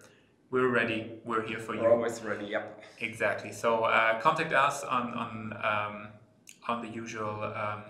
We're 0.51 0.69
ready. 0.69 1.21
We're 1.25 1.47
here 1.47 1.59
for 1.59 1.75
you. 1.75 1.83
We're 1.83 1.93
always 1.93 2.23
ready. 2.23 2.47
Yep. 2.47 2.83
Exactly. 3.01 3.53
So 3.53 3.85
uh, 3.85 4.19
contact 4.21 4.53
us 4.53 4.83
on 4.83 5.13
on 5.13 5.53
um, 5.63 6.09
on 6.67 6.83
the 6.83 6.89
usual 6.89 7.43
um, 7.43 7.83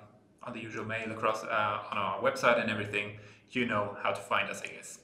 on 0.42 0.52
the 0.52 0.60
usual 0.60 0.84
mail 0.84 1.10
across 1.12 1.44
uh, 1.44 1.90
on 1.90 1.98
our 1.98 2.20
website 2.20 2.60
and 2.60 2.70
everything 2.70 3.18
you 3.50 3.66
know 3.66 3.96
how 4.02 4.12
to 4.12 4.20
find 4.20 4.50
us, 4.50 4.60
I 4.62 4.66
guess. 4.66 4.98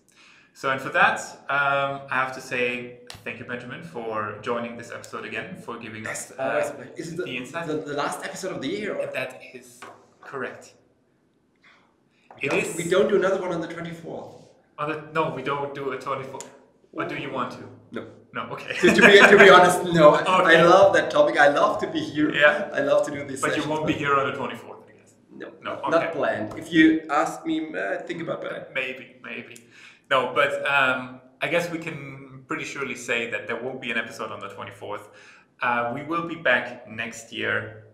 So, 0.56 0.70
and 0.70 0.80
for 0.80 0.90
that, 0.90 1.18
um, 1.48 2.02
I 2.08 2.14
have 2.14 2.32
to 2.36 2.40
say 2.40 2.98
thank 3.24 3.40
you, 3.40 3.44
Benjamin, 3.44 3.82
for 3.82 4.38
joining 4.40 4.76
this 4.76 4.92
episode 4.92 5.24
again, 5.24 5.56
for 5.56 5.76
giving 5.78 6.06
us 6.06 6.30
uh, 6.30 6.72
is 6.96 7.16
the, 7.16 7.24
the 7.24 7.36
insight. 7.36 7.66
The, 7.66 7.78
the, 7.78 7.94
last 7.94 8.24
episode 8.24 8.52
of 8.54 8.62
the 8.62 8.68
year? 8.68 8.94
Or? 8.94 9.06
That 9.06 9.42
is 9.52 9.80
correct. 10.20 10.74
It 12.40 12.52
we 12.52 12.60
is. 12.60 12.76
We 12.76 12.88
don't 12.88 13.08
do 13.08 13.16
another 13.16 13.40
one 13.40 13.50
on 13.50 13.60
the 13.60 13.66
24th. 13.66 14.42
On 14.78 14.88
the, 14.88 15.02
no, 15.12 15.34
we 15.34 15.42
don't 15.42 15.74
do 15.74 15.90
a 15.90 15.98
24th. 15.98 16.46
Or 16.92 17.04
do 17.04 17.16
you 17.16 17.32
want 17.32 17.50
to? 17.52 17.64
No. 17.90 18.06
No, 18.32 18.42
okay. 18.52 18.74
to, 18.74 18.94
to, 18.94 19.02
be, 19.06 19.18
to 19.18 19.36
be 19.36 19.50
honest, 19.50 19.82
no. 19.92 20.14
Okay. 20.20 20.56
I 20.56 20.62
love 20.62 20.94
that 20.94 21.10
topic. 21.10 21.36
I 21.36 21.48
love 21.48 21.80
to 21.80 21.88
be 21.88 21.98
here. 21.98 22.32
Yeah. 22.32 22.70
I 22.72 22.80
love 22.80 23.04
to 23.06 23.12
do 23.12 23.26
this. 23.26 23.40
But 23.40 23.50
sessions, 23.50 23.66
you 23.66 23.72
won't 23.72 23.88
be 23.88 23.92
here 23.92 24.14
on 24.14 24.30
the 24.30 24.38
24th. 24.38 24.74
No, 25.36 25.50
no, 25.62 25.72
okay. 25.72 25.90
not 25.90 26.12
planned. 26.12 26.56
If 26.56 26.72
you 26.72 27.02
ask 27.10 27.44
me, 27.44 27.74
uh, 27.74 27.98
think 28.02 28.22
about 28.22 28.40
that. 28.42 28.72
Maybe, 28.72 29.16
maybe. 29.22 29.56
No, 30.10 30.32
but 30.34 30.66
um, 30.66 31.20
I 31.40 31.48
guess 31.48 31.70
we 31.70 31.78
can 31.78 32.44
pretty 32.46 32.64
surely 32.64 32.94
say 32.94 33.30
that 33.30 33.46
there 33.46 33.60
won't 33.62 33.80
be 33.80 33.90
an 33.90 33.98
episode 33.98 34.30
on 34.30 34.40
the 34.40 34.48
24th. 34.48 35.08
Uh, 35.62 35.92
we 35.94 36.02
will 36.02 36.28
be 36.28 36.34
back 36.34 36.88
next 36.88 37.32
year. 37.32 37.84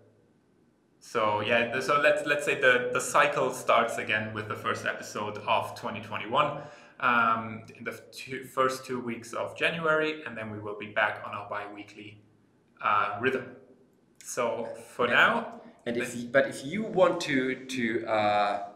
So 1.01 1.41
yeah, 1.41 1.81
so 1.81 1.99
let's 2.01 2.27
let's 2.27 2.45
say 2.45 2.61
the 2.61 2.91
the 2.93 3.01
cycle 3.01 3.53
starts 3.53 3.97
again 3.97 4.35
with 4.35 4.49
the 4.49 4.55
first 4.55 4.85
episode 4.85 5.39
of 5.39 5.75
2021 5.75 6.61
um, 7.01 7.63
in 7.75 7.85
the 7.85 7.99
two, 8.13 8.45
first 8.45 8.85
two 8.85 9.01
weeks 9.01 9.33
of 9.33 9.57
January, 9.57 10.23
and 10.27 10.37
then 10.37 10.51
we 10.51 10.59
will 10.59 10.79
be 10.79 10.89
back 10.89 11.23
on 11.27 11.35
our 11.35 11.49
bi-weekly 11.49 12.21
uh, 12.83 13.19
rhythm. 13.21 13.47
So 14.23 14.69
for 14.95 15.07
yeah. 15.07 15.15
now, 15.15 15.61
and 15.87 15.97
if 15.97 16.31
but 16.31 16.49
if 16.49 16.65
you 16.67 16.83
want 16.83 17.21
to 17.23 17.65
to 17.65 18.07
uh, 18.07 18.70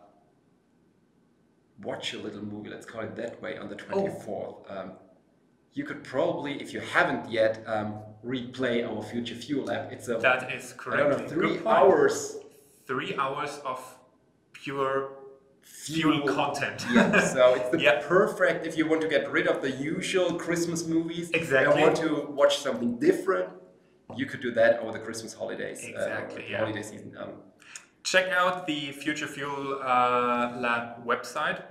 watch 1.85 2.15
a 2.15 2.19
little 2.19 2.43
movie, 2.43 2.71
let's 2.71 2.87
call 2.87 3.03
it 3.03 3.15
that 3.17 3.41
way, 3.43 3.57
on 3.59 3.69
the 3.69 3.77
twenty 3.77 4.11
fourth, 4.21 4.57
oh. 4.69 4.77
um, 4.77 4.93
you 5.73 5.85
could 5.85 6.05
probably, 6.05 6.61
if 6.61 6.73
you 6.73 6.81
haven't 6.81 7.31
yet, 7.31 7.63
um, 7.67 7.99
replay 8.25 8.89
our 8.89 9.03
Future 9.03 9.35
Fuel 9.35 9.71
app. 9.71 9.93
It's 9.93 10.09
a 10.09 10.19
that 10.19 10.53
is 10.53 10.75
correct. 10.77 11.03
I 11.03 11.09
don't 11.09 11.23
know, 11.23 11.29
three 11.29 11.61
hours. 11.67 12.37
Three 12.87 13.17
hours 13.17 13.61
of 13.65 13.81
pure 14.53 15.11
fuel, 15.63 16.21
fuel 16.21 16.35
content. 16.35 16.85
yeah, 16.93 17.19
so 17.21 17.55
it's 17.59 17.71
the 17.71 17.81
yeah. 17.81 18.03
perfect 18.07 18.67
if 18.67 18.77
you 18.77 18.87
want 18.87 19.01
to 19.01 19.09
get 19.09 19.31
rid 19.33 19.47
of 19.49 19.63
the 19.63 19.71
usual 19.71 20.35
Christmas 20.35 20.87
movies. 20.87 21.31
Exactly. 21.31 21.83
And 21.83 21.83
want 21.83 21.97
to 21.97 22.27
watch 22.31 22.59
something 22.59 22.99
different 22.99 23.49
you 24.17 24.27
could 24.27 24.41
do 24.41 24.53
that 24.53 24.81
over 24.81 24.93
the 24.93 24.99
Christmas 24.99 25.33
holidays. 25.33 25.85
Uh, 25.85 25.89
exactly. 25.89 26.45
Uh, 26.45 26.49
yeah. 26.51 26.59
Holiday 26.59 26.83
season. 26.83 27.17
Um, 27.19 27.31
Check 28.03 28.29
out 28.29 28.67
the 28.67 28.93
Future 28.93 29.27
Fuel 29.27 29.81
uh, 29.83 30.59
Lab 30.59 31.07
website 31.07 31.63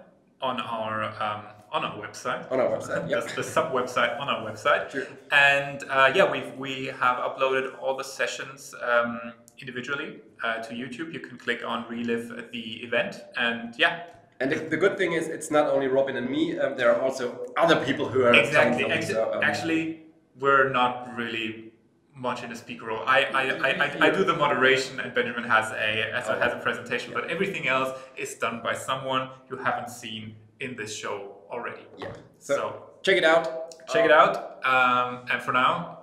on 0.44 0.60
our 0.60 1.06
um, 1.24 1.44
on 1.72 1.84
our 1.86 1.98
website. 1.98 2.52
On 2.52 2.60
our 2.60 2.70
website, 2.70 3.10
yeah. 3.10 3.20
the, 3.28 3.36
the 3.38 3.44
sub 3.44 3.74
website 3.74 4.20
on 4.20 4.30
our 4.30 4.42
website. 4.48 4.92
Sure. 4.92 5.08
And 5.32 5.84
uh, 5.90 6.12
yeah, 6.14 6.30
we 6.30 6.40
we 6.58 6.88
have 7.02 7.18
uploaded 7.18 7.66
all 7.82 7.96
the 7.98 8.04
sessions 8.04 8.76
um, 8.84 9.34
individually 9.60 10.20
uh, 10.44 10.58
to 10.66 10.74
YouTube. 10.74 11.14
You 11.14 11.22
can 11.22 11.38
click 11.38 11.62
on 11.66 11.86
relive 11.90 12.52
the 12.52 12.84
event, 12.84 13.22
and 13.38 13.74
yeah. 13.78 14.04
And 14.40 14.52
the, 14.52 14.56
the 14.56 14.78
good 14.78 14.98
thing 14.98 15.14
is, 15.14 15.28
it's 15.28 15.50
not 15.50 15.68
only 15.68 15.88
Robin 15.88 16.18
and 16.18 16.30
me. 16.30 16.60
Um, 16.60 16.76
there 16.76 16.94
are 16.94 17.02
also 17.02 17.46
other 17.56 17.84
people 17.86 18.10
who 18.10 18.24
are 18.24 18.34
exactly. 18.34 18.86
Ex- 18.86 19.08
so, 19.08 19.32
um, 19.34 19.44
actually, 19.44 20.04
we're 20.40 20.70
not 20.70 21.16
really 21.16 21.73
much 22.16 22.44
in 22.44 22.52
a 22.52 22.56
speaker 22.56 22.86
role. 22.86 23.04
I, 23.06 23.24
I, 23.24 23.70
I, 23.70 24.08
I, 24.08 24.10
do 24.10 24.24
the 24.24 24.36
moderation 24.36 25.00
and 25.00 25.14
Benjamin 25.14 25.44
has 25.46 25.72
a, 25.72 26.12
has 26.14 26.28
a, 26.28 26.40
has 26.40 26.54
a 26.54 26.58
presentation, 26.58 27.12
but 27.14 27.30
everything 27.30 27.68
else 27.68 27.98
is 28.16 28.36
done 28.36 28.62
by 28.64 28.76
someone 28.76 29.30
you 29.50 29.58
haven't 29.58 29.90
seen 29.90 30.36
in 30.60 30.76
this 30.76 30.96
show 30.96 31.38
already. 31.50 31.82
Yeah. 31.98 32.14
So, 32.40 32.56
so 32.56 32.84
check 33.02 33.18
it 33.18 33.24
out. 33.24 33.88
Check 33.88 34.06
it 34.06 34.12
out. 34.12 34.64
Um, 34.66 35.26
and 35.32 35.42
for 35.42 35.54
now, 35.54 36.00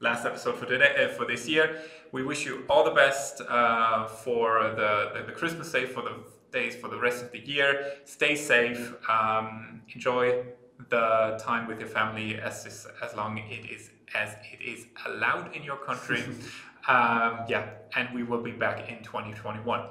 last 0.00 0.24
episode 0.24 0.56
for 0.56 0.66
today 0.66 1.04
uh, 1.04 1.14
for 1.14 1.24
this 1.24 1.48
year. 1.48 1.82
We 2.10 2.22
wish 2.22 2.44
you 2.44 2.64
all 2.68 2.84
the 2.84 2.90
best 2.90 3.40
uh, 3.48 4.06
for 4.06 4.62
the, 4.70 5.12
the, 5.14 5.26
the 5.26 5.32
Christmas 5.32 5.70
day, 5.70 5.84
for 5.84 6.02
the 6.02 6.16
days, 6.52 6.74
for 6.74 6.88
the 6.88 6.98
rest 6.98 7.22
of 7.22 7.32
the 7.32 7.38
year. 7.38 7.92
Stay 8.04 8.34
safe. 8.34 8.94
Um, 9.08 9.82
enjoy 9.94 10.44
the 10.88 11.38
time 11.40 11.66
with 11.66 11.80
your 11.80 11.88
family 11.88 12.36
as 12.36 12.86
as 13.02 13.14
long 13.14 13.38
it 13.38 13.70
is 13.70 13.90
as 14.14 14.34
it 14.52 14.62
is 14.62 14.86
allowed 15.06 15.54
in 15.54 15.62
your 15.62 15.76
country. 15.76 16.22
um, 16.88 17.40
yeah, 17.48 17.70
and 17.96 18.08
we 18.14 18.22
will 18.22 18.42
be 18.42 18.52
back 18.52 18.90
in 18.90 19.02
2021. 19.02 19.86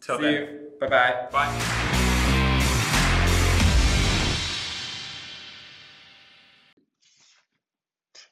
Till 0.00 0.16
See 0.16 0.22
then. 0.22 0.32
you. 0.32 0.60
Bye-bye. 0.80 1.28
Bye. 1.32 2.06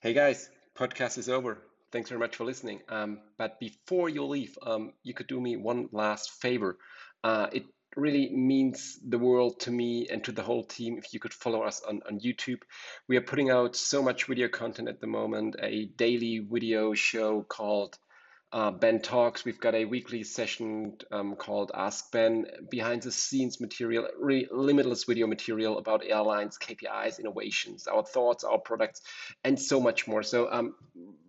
Hey 0.01 0.13
guys, 0.13 0.51
podcast 0.77 1.17
is 1.17 1.31
over. 1.31 1.63
Thanks 1.91 2.11
very 2.11 2.19
much 2.19 2.37
for 2.37 2.45
listening. 2.45 2.83
Um, 2.91 3.21
but 3.39 3.59
before 3.59 4.11
you 4.11 4.25
leave, 4.25 4.59
um, 4.63 4.93
you 5.03 5.15
could 5.15 5.29
do 5.29 5.41
me 5.41 5.57
one 5.57 5.89
last 5.93 6.43
favor. 6.43 6.77
Uh, 7.23 7.47
it 7.53 7.65
really 7.97 8.31
means 8.31 8.99
the 9.07 9.19
world 9.19 9.61
to 9.61 9.71
me 9.71 10.09
and 10.09 10.23
to 10.25 10.33
the 10.33 10.43
whole 10.43 10.65
team 10.65 10.99
if 10.99 11.13
you 11.13 11.21
could 11.21 11.35
follow 11.35 11.63
us 11.63 11.83
on, 11.83 12.03
on 12.09 12.21
YouTube. 12.21 12.61
We 13.09 13.17
are 13.17 13.23
putting 13.23 13.51
out 13.51 13.77
so 13.77 14.03
much 14.03 14.27
video 14.27 14.49
content 14.49 14.89
at 14.89 15.01
the 15.01 15.07
moment, 15.07 15.57
a 15.61 15.87
daily 15.87 16.39
video 16.39 16.95
show 16.95 17.43
called 17.43 17.99
uh, 18.53 18.71
Ben 18.71 19.01
Talks. 19.01 19.45
We've 19.45 19.61
got 19.61 19.75
a 19.75 19.85
weekly 19.85 20.23
session 20.23 20.97
um, 21.11 21.35
called 21.35 21.73
Ask 21.75 22.13
Ben, 22.13 22.47
behind 22.71 23.03
the 23.03 23.11
scenes 23.11 23.61
material, 23.61 24.07
really 24.19 24.47
limitless 24.51 25.05
video 25.05 25.27
material 25.27 25.79
about 25.79 26.05
airlines, 26.07 26.57
KPIs, 26.59 27.19
innovations, 27.19 27.89
our 27.89 28.05
thoughts, 28.05 28.45
our 28.45 28.59
products, 28.59 29.03
and 29.43 29.61
so 29.61 29.81
much 29.81 30.07
more. 30.07 30.23
So, 30.23 30.49
um, 30.53 30.77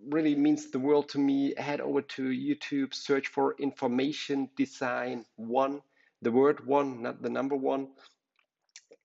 really 0.07 0.35
means 0.35 0.69
the 0.69 0.77
world 0.77 1.09
to 1.09 1.19
me. 1.19 1.55
Head 1.57 1.81
over 1.81 2.03
to 2.03 2.23
YouTube, 2.23 2.93
search 2.93 3.27
for 3.29 3.55
Information 3.57 4.49
Design 4.55 5.25
One 5.35 5.81
the 6.25 6.31
word 6.31 6.65
one, 6.65 7.03
not 7.03 7.21
the 7.21 7.29
number 7.29 7.55
one. 7.55 7.87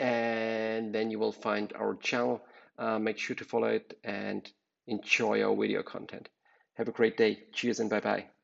And 0.01 0.95
then 0.95 1.11
you 1.11 1.19
will 1.19 1.33
find 1.33 1.73
our 1.75 1.95
channel. 1.97 2.41
Uh, 2.79 2.99
make 2.99 3.19
sure 3.19 3.37
to 3.37 3.45
follow 3.45 3.69
it 3.69 3.99
and 4.03 4.51
enjoy 4.87 5.43
our 5.43 5.55
video 5.55 5.83
content. 5.83 6.31
Have 6.79 6.89
a 6.89 6.93
great 6.93 7.19
day. 7.19 7.41
Cheers 7.53 7.79
and 7.81 7.91
bye 7.91 8.01
bye. 8.01 8.40